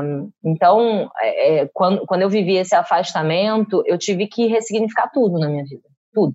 então, 0.44 1.10
é, 1.20 1.60
é, 1.60 1.70
quando, 1.72 2.04
quando 2.06 2.22
eu 2.22 2.28
vivi 2.28 2.56
esse 2.56 2.74
afastamento, 2.74 3.82
eu 3.86 3.98
tive 3.98 4.26
que 4.26 4.46
ressignificar 4.46 5.10
tudo 5.12 5.38
na 5.38 5.48
minha 5.48 5.64
vida, 5.64 5.84
tudo. 6.12 6.34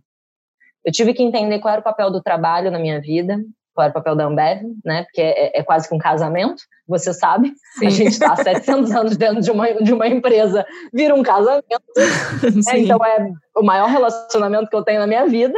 Eu 0.84 0.92
tive 0.92 1.14
que 1.14 1.22
entender 1.22 1.60
qual 1.60 1.74
era 1.74 1.82
o 1.82 1.84
papel 1.84 2.10
do 2.10 2.22
trabalho 2.22 2.72
na 2.72 2.80
minha 2.80 3.00
vida, 3.00 3.38
qual 3.74 3.86
era 3.86 3.92
o 3.92 3.94
papel 3.94 4.16
da 4.16 4.26
Ambev, 4.26 4.62
né? 4.84 5.04
Porque 5.04 5.22
é, 5.22 5.60
é 5.60 5.64
quase 5.64 5.88
que 5.88 5.96
um 5.96 5.98
casamento, 5.98 6.64
você 6.88 7.14
sabe. 7.14 7.52
Sim. 7.78 7.88
A 7.88 7.90
gente 7.90 8.12
está 8.12 8.34
há 8.34 8.36
700 8.44 8.92
anos 8.92 9.18
dentro 9.18 9.42
de 9.42 9.52
uma, 9.52 9.74
de 9.74 9.94
uma 9.94 10.08
empresa, 10.08 10.66
vira 10.94 11.16
um 11.16 11.24
casamento. 11.24 11.64
É, 12.70 12.78
então, 12.78 13.04
é 13.06 13.30
o 13.56 13.64
maior 13.64 13.90
relacionamento 13.90 14.70
que 14.70 14.76
eu 14.76 14.84
tenho 14.84 15.00
na 15.00 15.08
minha 15.08 15.26
vida. 15.26 15.58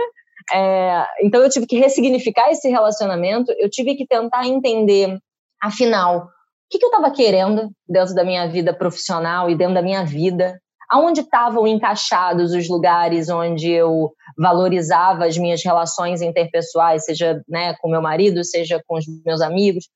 É, 0.54 1.06
então, 1.22 1.42
eu 1.42 1.50
tive 1.50 1.66
que 1.66 1.78
ressignificar 1.78 2.50
esse 2.50 2.70
relacionamento, 2.70 3.52
eu 3.58 3.70
tive 3.70 3.96
que 3.96 4.06
tentar 4.06 4.46
entender, 4.46 5.18
afinal, 5.62 6.18
o 6.18 6.28
que, 6.70 6.80
que 6.80 6.86
eu 6.86 6.90
estava 6.90 7.12
querendo 7.12 7.70
dentro 7.88 8.14
da 8.14 8.24
minha 8.24 8.48
vida 8.48 8.74
profissional 8.74 9.50
e 9.50 9.56
dentro 9.56 9.76
da 9.76 9.82
minha 9.82 10.04
vida, 10.06 10.60
aonde 10.94 11.22
estavam 11.22 11.66
encaixados 11.66 12.54
os 12.54 12.70
lugares 12.70 13.28
onde 13.28 13.72
eu 13.72 14.14
valorizava 14.38 15.26
as 15.26 15.36
minhas 15.36 15.64
relações 15.64 16.22
interpessoais, 16.22 17.04
seja 17.04 17.42
né, 17.50 17.76
com 17.82 17.90
meu 17.90 18.02
marido, 18.02 18.44
seja 18.44 18.80
com 18.88 18.98
os 18.98 19.06
meus 19.26 19.42
amigos, 19.42 19.90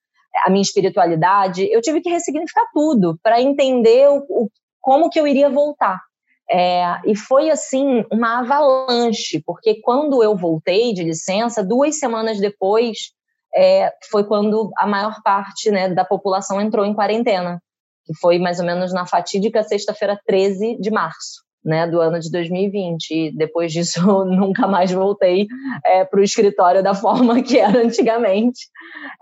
a 0.43 0.49
minha 0.49 0.63
espiritualidade. 0.63 1.69
Eu 1.71 1.81
tive 1.81 2.01
que 2.01 2.09
ressignificar 2.09 2.65
tudo 2.73 3.15
para 3.21 3.39
entender 3.39 4.09
o, 4.09 4.25
o, 4.27 4.49
como 4.81 5.07
que 5.07 5.19
eu 5.19 5.27
iria 5.27 5.51
voltar. 5.51 6.01
É, 6.49 6.99
e 7.05 7.15
foi 7.15 7.51
assim 7.51 8.03
uma 8.11 8.39
avalanche, 8.39 9.43
porque 9.45 9.79
quando 9.81 10.23
eu 10.23 10.35
voltei 10.35 10.93
de 10.93 11.03
licença, 11.03 11.63
duas 11.63 11.99
semanas 11.99 12.39
depois, 12.39 13.11
é, 13.53 13.93
foi 14.09 14.23
quando 14.23 14.71
a 14.75 14.87
maior 14.87 15.21
parte 15.23 15.69
né, 15.69 15.89
da 15.89 16.03
população 16.03 16.59
entrou 16.59 16.83
em 16.83 16.95
quarentena 16.95 17.61
que 18.07 18.17
foi 18.19 18.39
mais 18.39 18.59
ou 18.59 18.65
menos 18.65 18.93
na 18.93 19.05
fatídica 19.05 19.61
sexta-feira 19.61 20.19
13 20.25 20.77
de 20.79 20.89
março. 20.89 21.45
Né, 21.65 21.85
do 21.85 21.99
ano 21.99 22.17
de 22.17 22.31
2020. 22.31 23.11
E 23.11 23.35
depois 23.35 23.73
disso, 23.73 23.99
eu 24.07 24.23
nunca 24.23 24.65
mais 24.67 24.89
voltei 24.89 25.47
é, 25.85 26.05
para 26.05 26.21
o 26.21 26.23
escritório 26.23 26.81
da 26.81 26.93
forma 26.93 27.43
que 27.43 27.57
era 27.57 27.83
antigamente. 27.83 28.69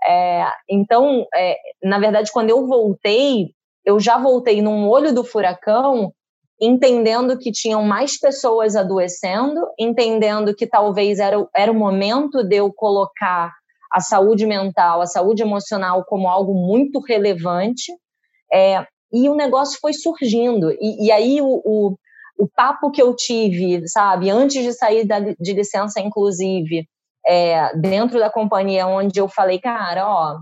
É, 0.06 0.44
então, 0.70 1.26
é, 1.34 1.56
na 1.82 1.98
verdade, 1.98 2.30
quando 2.30 2.50
eu 2.50 2.64
voltei, 2.68 3.48
eu 3.84 3.98
já 3.98 4.16
voltei 4.16 4.62
num 4.62 4.88
olho 4.88 5.12
do 5.12 5.24
furacão, 5.24 6.12
entendendo 6.60 7.36
que 7.36 7.50
tinham 7.50 7.82
mais 7.82 8.16
pessoas 8.16 8.76
adoecendo, 8.76 9.60
entendendo 9.76 10.54
que 10.54 10.68
talvez 10.68 11.18
era, 11.18 11.44
era 11.52 11.72
o 11.72 11.74
momento 11.74 12.44
de 12.44 12.56
eu 12.56 12.72
colocar 12.72 13.52
a 13.92 14.00
saúde 14.00 14.46
mental, 14.46 15.00
a 15.00 15.06
saúde 15.06 15.42
emocional 15.42 16.04
como 16.04 16.28
algo 16.28 16.54
muito 16.54 17.00
relevante 17.00 17.92
é, 18.52 18.86
e 19.12 19.28
o 19.28 19.34
negócio 19.34 19.78
foi 19.80 19.92
surgindo. 19.92 20.70
E, 20.72 21.06
e 21.06 21.12
aí 21.12 21.40
o, 21.40 21.62
o, 21.64 21.98
o, 22.38 22.48
papo 22.48 22.90
que 22.90 23.00
eu 23.00 23.14
tive, 23.14 23.86
sabe, 23.88 24.30
antes 24.30 24.62
de 24.62 24.72
sair 24.72 25.06
da, 25.06 25.20
de 25.20 25.52
licença, 25.52 26.00
inclusive, 26.00 26.86
é, 27.26 27.76
dentro 27.76 28.18
da 28.18 28.30
companhia, 28.30 28.86
onde 28.86 29.20
eu 29.20 29.28
falei, 29.28 29.58
cara, 29.58 30.08
ó, 30.08 30.38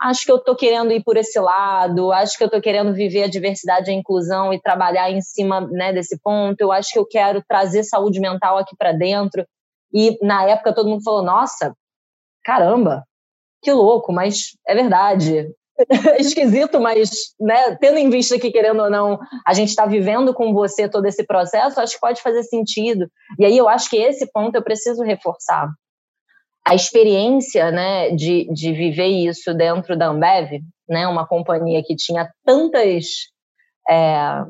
acho 0.00 0.24
que 0.24 0.32
eu 0.32 0.36
estou 0.36 0.54
querendo 0.54 0.92
ir 0.92 1.02
por 1.02 1.16
esse 1.16 1.38
lado, 1.40 2.12
acho 2.12 2.36
que 2.36 2.44
eu 2.44 2.46
estou 2.46 2.60
querendo 2.60 2.94
viver 2.94 3.24
a 3.24 3.28
diversidade 3.28 3.90
e 3.90 3.94
a 3.94 3.96
inclusão 3.96 4.52
e 4.52 4.60
trabalhar 4.60 5.10
em 5.10 5.20
cima 5.20 5.60
né, 5.60 5.92
desse 5.92 6.18
ponto, 6.20 6.60
eu 6.60 6.70
acho 6.70 6.92
que 6.92 6.98
eu 6.98 7.06
quero 7.06 7.42
trazer 7.48 7.82
saúde 7.84 8.20
mental 8.20 8.58
aqui 8.58 8.76
para 8.76 8.92
dentro. 8.92 9.44
E 9.92 10.18
na 10.24 10.44
época 10.44 10.74
todo 10.74 10.88
mundo 10.88 11.02
falou: 11.02 11.22
nossa, 11.22 11.74
caramba, 12.44 13.04
que 13.62 13.72
louco, 13.72 14.12
mas 14.12 14.56
é 14.66 14.74
verdade. 14.74 15.48
Esquisito, 16.18 16.80
mas 16.80 17.10
né, 17.40 17.76
tendo 17.76 17.98
em 17.98 18.10
vista 18.10 18.38
que, 18.38 18.50
querendo 18.50 18.82
ou 18.82 18.90
não, 18.90 19.18
a 19.46 19.54
gente 19.54 19.68
está 19.68 19.86
vivendo 19.86 20.34
com 20.34 20.52
você 20.52 20.88
todo 20.88 21.06
esse 21.06 21.24
processo, 21.24 21.80
acho 21.80 21.94
que 21.94 22.00
pode 22.00 22.22
fazer 22.22 22.42
sentido. 22.42 23.08
E 23.38 23.44
aí 23.44 23.56
eu 23.56 23.68
acho 23.68 23.88
que 23.88 23.96
esse 23.96 24.30
ponto 24.32 24.54
eu 24.54 24.62
preciso 24.62 25.02
reforçar. 25.02 25.68
A 26.66 26.74
experiência 26.74 27.70
né, 27.70 28.10
de, 28.10 28.46
de 28.52 28.72
viver 28.72 29.06
isso 29.06 29.54
dentro 29.54 29.96
da 29.96 30.08
Ambev, 30.08 30.60
né, 30.88 31.06
uma 31.06 31.26
companhia 31.26 31.82
que 31.82 31.96
tinha 31.96 32.30
tantas, 32.44 33.06
é, 33.88 34.42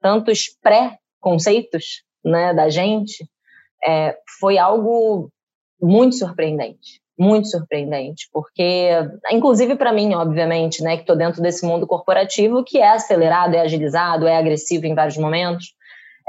tantos 0.00 0.56
pré-conceitos 0.60 2.02
né, 2.24 2.52
da 2.52 2.68
gente, 2.68 3.26
é, 3.86 4.16
foi 4.40 4.58
algo 4.58 5.30
muito 5.80 6.16
surpreendente 6.16 7.03
muito 7.18 7.48
surpreendente, 7.48 8.28
porque, 8.32 8.90
inclusive 9.30 9.76
para 9.76 9.92
mim, 9.92 10.14
obviamente, 10.14 10.82
né, 10.82 10.96
que 10.96 11.02
estou 11.02 11.16
dentro 11.16 11.40
desse 11.40 11.64
mundo 11.64 11.86
corporativo 11.86 12.64
que 12.64 12.78
é 12.78 12.90
acelerado, 12.90 13.54
é 13.54 13.60
agilizado, 13.60 14.26
é 14.26 14.36
agressivo 14.36 14.86
em 14.86 14.94
vários 14.94 15.16
momentos, 15.16 15.74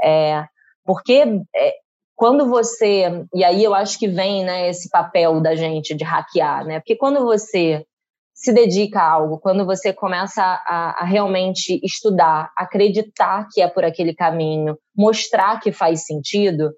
é, 0.02 0.44
porque 0.84 1.24
é, 1.54 1.74
quando 2.14 2.48
você, 2.48 3.24
e 3.34 3.44
aí 3.44 3.62
eu 3.64 3.74
acho 3.74 3.98
que 3.98 4.06
vem 4.06 4.44
né, 4.44 4.68
esse 4.68 4.88
papel 4.88 5.40
da 5.40 5.56
gente 5.56 5.94
de 5.94 6.04
hackear, 6.04 6.64
né, 6.64 6.78
porque 6.78 6.96
quando 6.96 7.24
você 7.24 7.84
se 8.32 8.52
dedica 8.52 9.00
a 9.00 9.10
algo, 9.12 9.38
quando 9.38 9.64
você 9.64 9.92
começa 9.92 10.42
a, 10.42 11.02
a 11.02 11.04
realmente 11.04 11.80
estudar, 11.82 12.52
acreditar 12.54 13.48
que 13.50 13.62
é 13.62 13.66
por 13.66 13.82
aquele 13.82 14.14
caminho, 14.14 14.78
mostrar 14.94 15.58
que 15.58 15.72
faz 15.72 16.04
sentido, 16.04 16.70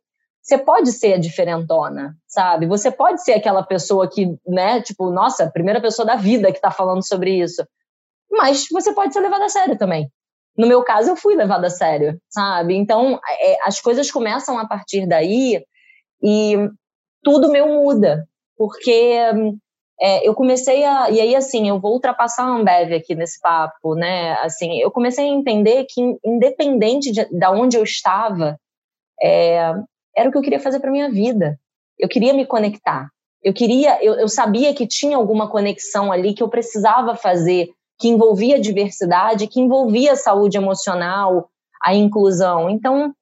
você 0.49 0.57
pode 0.57 0.93
ser 0.93 1.13
a 1.13 1.19
diferentona, 1.19 2.17
sabe? 2.27 2.67
Você 2.67 2.91
pode 2.91 3.23
ser 3.23 3.35
aquela 3.35 3.63
pessoa 3.63 4.09
que, 4.09 4.35
né, 4.47 4.81
tipo, 4.81 5.11
nossa, 5.11 5.51
primeira 5.51 5.79
pessoa 5.79 6.07
da 6.07 6.17
vida 6.17 6.51
que 6.51 6.57
está 6.57 6.71
falando 6.71 7.07
sobre 7.07 7.39
isso. 7.39 7.63
Mas 8.31 8.67
você 8.73 8.95
pode 8.95 9.13
ser 9.13 9.21
levada 9.21 9.45
a 9.45 9.51
sério 9.51 9.77
também. 9.77 10.11
No 10.57 10.67
meu 10.67 10.83
caso, 10.83 11.11
eu 11.11 11.17
fui 11.17 11.37
levada 11.37 11.67
a 11.67 11.71
sério, 11.71 12.19
sabe? 12.31 12.75
Então, 12.75 13.21
é, 13.41 13.59
as 13.63 13.79
coisas 13.79 14.11
começam 14.11 14.59
a 14.59 14.67
partir 14.67 15.07
daí 15.07 15.63
e 16.23 16.57
tudo 17.23 17.53
meu 17.53 17.69
muda. 17.69 18.27
Porque 18.57 19.21
é, 20.01 20.27
eu 20.27 20.35
comecei 20.35 20.83
a. 20.83 21.11
E 21.11 21.21
aí, 21.21 21.37
assim, 21.37 21.69
eu 21.69 21.79
vou 21.79 21.93
ultrapassar 21.93 22.45
a 22.45 22.57
Ambev 22.57 22.95
aqui 22.95 23.15
nesse 23.15 23.39
papo, 23.39 23.95
né? 23.95 24.33
Assim, 24.41 24.81
eu 24.81 24.91
comecei 24.91 25.27
a 25.27 25.33
entender 25.33 25.85
que, 25.85 26.01
independente 26.25 27.13
de, 27.13 27.25
de 27.27 27.47
onde 27.49 27.77
eu 27.77 27.83
estava, 27.83 28.59
é, 29.21 29.75
era 30.17 30.29
o 30.29 30.33
que 30.33 30.39
eu 30.39 30.43
queria 30.43 30.61
fazer 30.61 30.81
para 30.81 30.91
minha 30.91 31.11
vida. 31.11 31.59
Eu 31.99 32.09
queria 32.09 32.33
me 32.33 32.47
conectar. 32.47 33.09
Eu 33.43 33.53
queria, 33.53 34.03
eu, 34.03 34.15
eu 34.15 34.29
sabia 34.29 34.75
que 34.75 34.87
tinha 34.87 35.17
alguma 35.17 35.49
conexão 35.49 36.11
ali 36.11 36.35
que 36.35 36.43
eu 36.43 36.49
precisava 36.49 37.15
fazer, 37.15 37.71
que 37.99 38.09
envolvia 38.09 38.61
diversidade, 38.61 39.47
que 39.47 39.61
envolvia 39.61 40.17
saúde 40.17 40.57
emocional, 40.57 41.49
a 41.83 41.95
inclusão. 41.95 42.69
Então, 42.69 43.15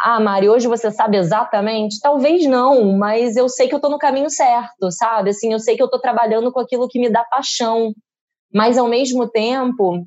ah, 0.00 0.20
Mari, 0.20 0.48
hoje 0.48 0.68
você 0.68 0.90
sabe 0.90 1.16
exatamente? 1.16 2.00
Talvez 2.00 2.46
não, 2.46 2.96
mas 2.96 3.36
eu 3.36 3.48
sei 3.48 3.66
que 3.66 3.74
eu 3.74 3.78
estou 3.78 3.90
no 3.90 3.98
caminho 3.98 4.30
certo, 4.30 4.90
sabe? 4.92 5.30
Assim, 5.30 5.52
eu 5.52 5.58
sei 5.58 5.76
que 5.76 5.82
eu 5.82 5.86
estou 5.86 6.00
trabalhando 6.00 6.52
com 6.52 6.60
aquilo 6.60 6.88
que 6.88 7.00
me 7.00 7.10
dá 7.10 7.24
paixão. 7.24 7.92
Mas, 8.52 8.78
ao 8.78 8.88
mesmo 8.88 9.28
tempo, 9.28 10.06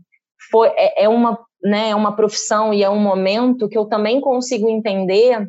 foi, 0.50 0.70
é, 0.70 1.04
é, 1.04 1.10
uma, 1.10 1.38
né, 1.62 1.90
é 1.90 1.96
uma 1.96 2.16
profissão 2.16 2.74
e 2.74 2.84
é 2.84 2.90
um 2.90 3.00
momento 3.00 3.68
que 3.68 3.78
eu 3.78 3.86
também 3.86 4.22
consigo 4.22 4.70
entender 4.70 5.48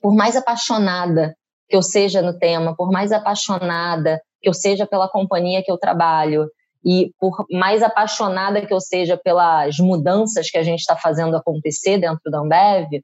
por 0.00 0.14
mais 0.14 0.36
apaixonada 0.36 1.34
que 1.68 1.76
eu 1.76 1.82
seja 1.82 2.20
no 2.22 2.38
tema, 2.38 2.74
por 2.76 2.90
mais 2.90 3.12
apaixonada 3.12 4.20
que 4.40 4.48
eu 4.48 4.54
seja 4.54 4.86
pela 4.86 5.08
companhia 5.08 5.62
que 5.62 5.70
eu 5.70 5.78
trabalho 5.78 6.48
e 6.84 7.12
por 7.18 7.44
mais 7.50 7.82
apaixonada 7.82 8.64
que 8.64 8.72
eu 8.72 8.80
seja 8.80 9.16
pelas 9.16 9.78
mudanças 9.78 10.50
que 10.50 10.58
a 10.58 10.62
gente 10.62 10.80
está 10.80 10.96
fazendo 10.96 11.36
acontecer 11.36 11.98
dentro 11.98 12.30
da 12.30 12.38
Ambev, 12.38 13.02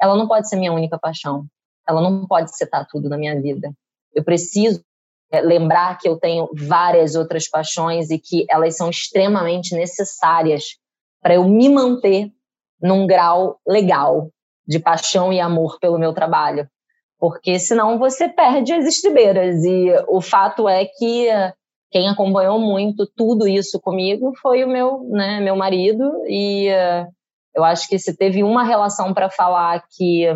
ela 0.00 0.16
não 0.16 0.26
pode 0.26 0.48
ser 0.48 0.56
minha 0.56 0.72
única 0.72 0.98
paixão. 0.98 1.46
Ela 1.88 2.00
não 2.00 2.26
pode 2.26 2.56
setar 2.56 2.86
tudo 2.88 3.08
na 3.08 3.18
minha 3.18 3.40
vida. 3.40 3.72
Eu 4.14 4.24
preciso 4.24 4.82
é, 5.30 5.40
lembrar 5.40 5.98
que 5.98 6.08
eu 6.08 6.18
tenho 6.18 6.48
várias 6.54 7.14
outras 7.14 7.48
paixões 7.48 8.10
e 8.10 8.18
que 8.18 8.46
elas 8.48 8.76
são 8.76 8.88
extremamente 8.88 9.74
necessárias 9.74 10.76
para 11.20 11.34
eu 11.34 11.48
me 11.48 11.68
manter 11.68 12.30
num 12.80 13.06
grau 13.06 13.60
legal, 13.66 14.28
de 14.72 14.80
paixão 14.80 15.32
e 15.32 15.38
amor 15.38 15.78
pelo 15.78 15.98
meu 15.98 16.12
trabalho, 16.12 16.66
porque 17.18 17.58
senão 17.58 17.98
você 17.98 18.28
perde 18.28 18.72
as 18.72 18.86
estribeiras. 18.86 19.62
E 19.62 19.92
o 20.08 20.20
fato 20.20 20.68
é 20.68 20.86
que 20.86 21.28
quem 21.90 22.08
acompanhou 22.08 22.58
muito 22.58 23.06
tudo 23.14 23.46
isso 23.46 23.78
comigo 23.80 24.32
foi 24.40 24.64
o 24.64 24.68
meu, 24.68 25.04
né, 25.10 25.40
meu 25.40 25.54
marido. 25.54 26.10
E 26.26 26.70
uh, 26.70 27.06
eu 27.54 27.62
acho 27.62 27.86
que 27.86 27.98
se 27.98 28.16
teve 28.16 28.42
uma 28.42 28.64
relação 28.64 29.12
para 29.12 29.30
falar 29.30 29.84
que 29.94 30.26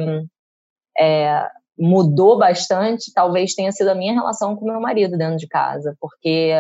é, 0.99 1.49
mudou 1.79 2.39
bastante, 2.39 3.13
talvez 3.15 3.55
tenha 3.55 3.73
sido 3.73 3.89
a 3.89 3.95
minha 3.95 4.13
relação 4.13 4.55
com 4.55 4.67
meu 4.67 4.81
marido 4.81 5.17
dentro 5.17 5.37
de 5.37 5.49
casa, 5.49 5.97
porque 5.99 6.53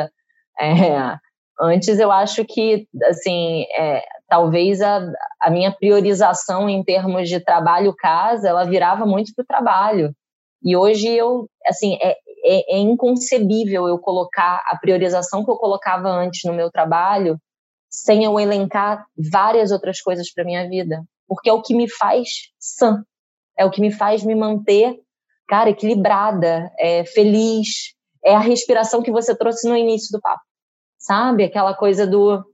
é, 0.59 1.19
antes 1.61 1.99
eu 1.99 2.11
acho 2.11 2.45
que 2.45 2.87
assim 3.05 3.65
é, 3.79 4.03
talvez 4.29 4.81
a, 4.81 5.01
a 5.41 5.51
minha 5.51 5.73
priorização 5.73 6.69
em 6.69 6.83
termos 6.83 7.29
de 7.29 7.41
trabalho-casa, 7.41 8.49
ela 8.49 8.65
virava 8.65 9.07
muito 9.07 9.33
para 9.35 9.43
o 9.43 9.47
trabalho. 9.47 10.15
E 10.63 10.77
hoje 10.77 11.09
eu, 11.09 11.49
assim, 11.67 11.97
é, 12.01 12.17
é, 12.45 12.77
é, 12.77 12.79
inconcebível 12.79 13.87
eu 13.89 13.99
colocar 13.99 14.63
a 14.67 14.77
priorização 14.77 15.45
que 15.45 15.51
eu 15.51 15.57
colocava 15.57 16.09
antes 16.09 16.43
no 16.45 16.53
meu 16.53 16.71
trabalho 16.71 17.39
sem 17.89 18.25
eu 18.25 18.39
elencar 18.39 19.07
várias 19.31 19.71
outras 19.71 20.01
coisas 20.01 20.33
para 20.33 20.45
minha 20.45 20.69
vida, 20.69 21.03
porque 21.27 21.49
é 21.49 21.53
o 21.53 21.63
que 21.63 21.75
me 21.75 21.89
faz 21.89 22.29
sã, 22.59 23.03
é 23.57 23.65
o 23.65 23.71
que 23.71 23.81
me 23.81 23.91
faz 23.91 24.23
me 24.23 24.35
manter, 24.35 25.01
cara, 25.49 25.71
equilibrada, 25.71 26.71
é, 26.79 27.05
feliz, 27.05 27.95
é 28.25 28.35
a 28.35 28.41
respiração 28.41 29.03
que 29.03 29.11
você 29.11 29.37
trouxe 29.37 29.69
no 29.69 29.77
início 29.77 30.09
do 30.13 30.21
papo, 30.21 30.43
sabe? 30.99 31.45
Aquela 31.45 31.75
coisa 31.75 32.07
do 32.07 32.45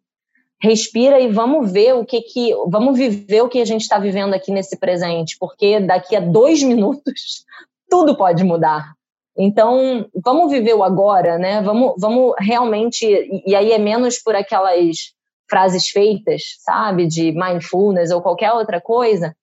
respira 0.62 1.18
e 1.18 1.28
vamos 1.28 1.72
ver 1.72 1.94
o 1.94 2.04
que 2.04 2.20
que 2.22 2.54
vamos 2.68 2.96
viver 2.96 3.42
o 3.42 3.48
que 3.48 3.60
a 3.60 3.64
gente 3.64 3.82
está 3.82 3.98
vivendo 3.98 4.32
aqui 4.32 4.52
nesse 4.52 4.78
presente, 4.78 5.36
porque 5.38 5.80
daqui 5.80 6.14
a 6.14 6.20
dois 6.20 6.62
minutos 6.62 7.44
tudo 7.90 8.16
pode 8.16 8.44
mudar. 8.44 8.94
Então 9.36 10.06
vamos 10.24 10.52
viver 10.52 10.74
o 10.74 10.84
agora, 10.84 11.36
né? 11.36 11.60
Vamos, 11.62 11.94
vamos 11.98 12.34
realmente 12.38 13.04
e 13.44 13.54
aí 13.56 13.72
é 13.72 13.78
menos 13.78 14.18
por 14.18 14.36
aquelas 14.36 15.12
frases 15.50 15.88
feitas, 15.88 16.42
sabe, 16.60 17.06
de 17.06 17.32
mindfulness 17.32 18.10
ou 18.10 18.22
qualquer 18.22 18.52
outra 18.52 18.80
coisa, 18.80 19.34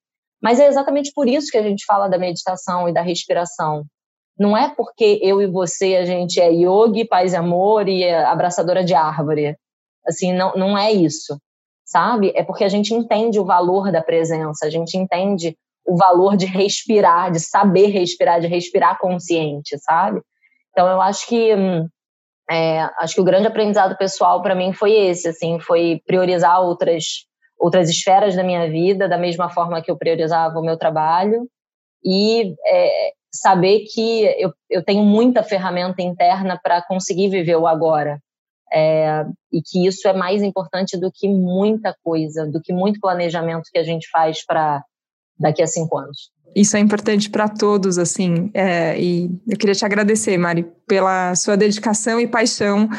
mas 0.42 0.58
é 0.58 0.66
exatamente 0.66 1.12
por 1.14 1.28
isso 1.28 1.50
que 1.50 1.58
a 1.58 1.62
gente 1.62 1.84
fala 1.84 2.08
da 2.08 2.18
meditação 2.18 2.88
e 2.88 2.92
da 2.92 3.02
respiração. 3.02 3.84
Não 4.38 4.56
é 4.56 4.72
porque 4.74 5.20
eu 5.22 5.42
e 5.42 5.46
você 5.46 5.96
a 5.96 6.04
gente 6.04 6.40
é 6.40 6.50
yogi, 6.50 7.04
paz 7.04 7.34
e 7.34 7.36
amor 7.36 7.88
e 7.88 8.08
abraçadora 8.08 8.82
de 8.82 8.94
árvore. 8.94 9.54
Assim, 10.06 10.32
não, 10.32 10.52
não 10.54 10.78
é 10.78 10.90
isso, 10.92 11.38
sabe? 11.84 12.32
É 12.34 12.42
porque 12.42 12.64
a 12.64 12.68
gente 12.68 12.94
entende 12.94 13.38
o 13.38 13.44
valor 13.44 13.92
da 13.92 14.02
presença, 14.02 14.66
a 14.66 14.70
gente 14.70 14.96
entende 14.96 15.56
o 15.84 15.96
valor 15.96 16.36
de 16.36 16.46
respirar, 16.46 17.30
de 17.30 17.40
saber 17.40 17.86
respirar, 17.86 18.40
de 18.40 18.46
respirar 18.46 18.98
consciente, 18.98 19.78
sabe? 19.78 20.20
Então, 20.70 20.88
eu 20.88 21.00
acho 21.00 21.26
que 21.26 21.50
é, 22.50 22.80
acho 22.98 23.14
que 23.14 23.20
o 23.20 23.24
grande 23.24 23.46
aprendizado 23.46 23.96
pessoal 23.96 24.42
para 24.42 24.54
mim 24.54 24.72
foi 24.72 24.92
esse, 24.92 25.28
assim, 25.28 25.60
foi 25.60 26.00
priorizar 26.06 26.60
outras 26.60 27.28
outras 27.58 27.90
esferas 27.90 28.34
da 28.34 28.42
minha 28.42 28.68
vida 28.70 29.06
da 29.06 29.18
mesma 29.18 29.50
forma 29.50 29.82
que 29.82 29.90
eu 29.90 29.96
priorizava 29.96 30.58
o 30.58 30.64
meu 30.64 30.78
trabalho 30.78 31.46
e 32.02 32.54
é, 32.66 33.12
saber 33.30 33.84
que 33.92 34.24
eu, 34.38 34.52
eu 34.68 34.82
tenho 34.82 35.04
muita 35.04 35.42
ferramenta 35.42 36.02
interna 36.02 36.58
para 36.60 36.82
conseguir 36.82 37.28
viver 37.28 37.56
o 37.56 37.66
agora, 37.66 38.18
é, 38.72 39.24
e 39.52 39.60
que 39.62 39.86
isso 39.86 40.06
é 40.08 40.12
mais 40.12 40.42
importante 40.42 40.98
do 40.98 41.10
que 41.12 41.28
muita 41.28 41.94
coisa, 42.02 42.46
do 42.46 42.60
que 42.60 42.72
muito 42.72 43.00
planejamento 43.00 43.70
que 43.72 43.78
a 43.78 43.82
gente 43.82 44.08
faz 44.10 44.44
para 44.44 44.82
daqui 45.38 45.62
a 45.62 45.66
cinco 45.66 45.98
anos. 45.98 46.30
Isso 46.54 46.76
é 46.76 46.80
importante 46.80 47.30
para 47.30 47.48
todos, 47.48 47.96
assim, 47.96 48.50
é, 48.52 49.00
e 49.00 49.30
eu 49.48 49.56
queria 49.56 49.74
te 49.74 49.84
agradecer, 49.84 50.36
Mari, 50.36 50.66
pela 50.90 51.36
sua 51.36 51.56
dedicação 51.56 52.18
e 52.18 52.26
paixão, 52.26 52.90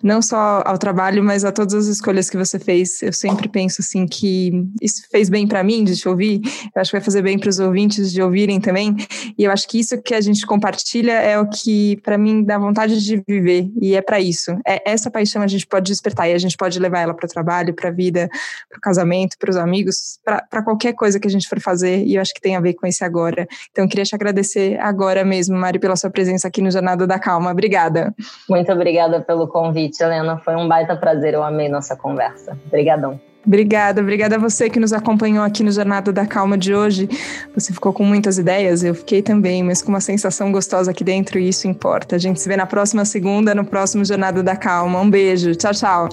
não 0.00 0.22
só 0.22 0.62
ao 0.64 0.78
trabalho, 0.78 1.20
mas 1.24 1.44
a 1.44 1.50
todas 1.50 1.74
as 1.74 1.86
escolhas 1.86 2.30
que 2.30 2.36
você 2.36 2.60
fez. 2.60 3.02
Eu 3.02 3.12
sempre 3.12 3.48
penso 3.48 3.82
assim 3.82 4.06
que 4.06 4.52
isso 4.80 5.02
fez 5.10 5.28
bem 5.28 5.48
para 5.48 5.64
mim 5.64 5.82
de 5.82 5.96
te 5.96 6.08
ouvir, 6.08 6.40
eu 6.72 6.80
acho 6.80 6.92
que 6.92 6.96
vai 6.96 7.04
fazer 7.04 7.22
bem 7.22 7.36
para 7.40 7.48
os 7.48 7.58
ouvintes 7.58 8.12
de 8.12 8.22
ouvirem 8.22 8.60
também. 8.60 8.94
E 9.36 9.42
eu 9.42 9.50
acho 9.50 9.66
que 9.66 9.80
isso 9.80 10.00
que 10.00 10.14
a 10.14 10.20
gente 10.20 10.46
compartilha 10.46 11.14
é 11.14 11.40
o 11.40 11.48
que 11.48 11.96
para 12.04 12.16
mim 12.16 12.44
dá 12.44 12.56
vontade 12.56 13.04
de 13.04 13.20
viver 13.26 13.68
e 13.82 13.96
é 13.96 14.00
para 14.00 14.20
isso. 14.20 14.56
É 14.64 14.88
essa 14.88 15.10
paixão 15.10 15.42
a 15.42 15.48
gente 15.48 15.66
pode 15.66 15.90
despertar 15.90 16.30
e 16.30 16.34
a 16.34 16.38
gente 16.38 16.56
pode 16.56 16.78
levar 16.78 17.00
ela 17.00 17.14
para 17.14 17.26
o 17.26 17.28
trabalho, 17.28 17.74
para 17.74 17.88
a 17.88 17.92
vida, 17.92 18.28
para 18.68 18.78
o 18.78 18.80
casamento, 18.80 19.36
para 19.40 19.50
os 19.50 19.56
amigos, 19.56 20.20
para 20.24 20.62
qualquer 20.62 20.92
coisa 20.92 21.18
que 21.18 21.26
a 21.26 21.30
gente 21.30 21.48
for 21.48 21.60
fazer. 21.60 22.04
E 22.04 22.14
eu 22.14 22.22
acho 22.22 22.32
que 22.32 22.40
tem 22.40 22.54
a 22.54 22.60
ver 22.60 22.74
com 22.74 22.86
esse 22.86 23.02
agora. 23.02 23.48
Então 23.72 23.84
eu 23.84 23.88
queria 23.88 24.04
te 24.04 24.14
agradecer 24.14 24.78
agora 24.78 25.24
mesmo, 25.24 25.56
Mari, 25.56 25.80
pela 25.80 25.96
sua 25.96 26.10
presença 26.10 26.46
aqui 26.46 26.62
no 26.62 26.70
Jornada 26.70 27.08
da 27.08 27.18
Calma. 27.18 27.39
Obrigada. 27.48 28.14
Muito 28.48 28.70
obrigada 28.72 29.20
pelo 29.20 29.46
convite, 29.48 30.02
Helena. 30.02 30.38
Foi 30.38 30.56
um 30.56 30.68
baita 30.68 30.96
prazer. 30.96 31.34
Eu 31.34 31.42
amei 31.42 31.68
nossa 31.68 31.96
conversa. 31.96 32.56
Obrigadão. 32.66 33.20
Obrigada, 33.46 34.02
obrigada 34.02 34.36
a 34.36 34.38
você 34.38 34.68
que 34.68 34.78
nos 34.78 34.92
acompanhou 34.92 35.42
aqui 35.42 35.62
no 35.62 35.72
Jornada 35.72 36.12
da 36.12 36.26
Calma 36.26 36.58
de 36.58 36.74
hoje. 36.74 37.08
Você 37.54 37.72
ficou 37.72 37.92
com 37.92 38.04
muitas 38.04 38.36
ideias, 38.36 38.84
eu 38.84 38.94
fiquei 38.94 39.22
também, 39.22 39.62
mas 39.62 39.80
com 39.80 39.88
uma 39.88 40.00
sensação 40.00 40.52
gostosa 40.52 40.90
aqui 40.90 41.02
dentro 41.02 41.38
e 41.38 41.48
isso 41.48 41.66
importa. 41.66 42.16
A 42.16 42.18
gente 42.18 42.40
se 42.40 42.48
vê 42.48 42.56
na 42.56 42.66
próxima 42.66 43.04
segunda, 43.04 43.54
no 43.54 43.64
próximo 43.64 44.04
Jornada 44.04 44.42
da 44.42 44.56
Calma. 44.56 45.00
Um 45.00 45.08
beijo, 45.08 45.54
tchau, 45.54 45.72
tchau. 45.72 46.08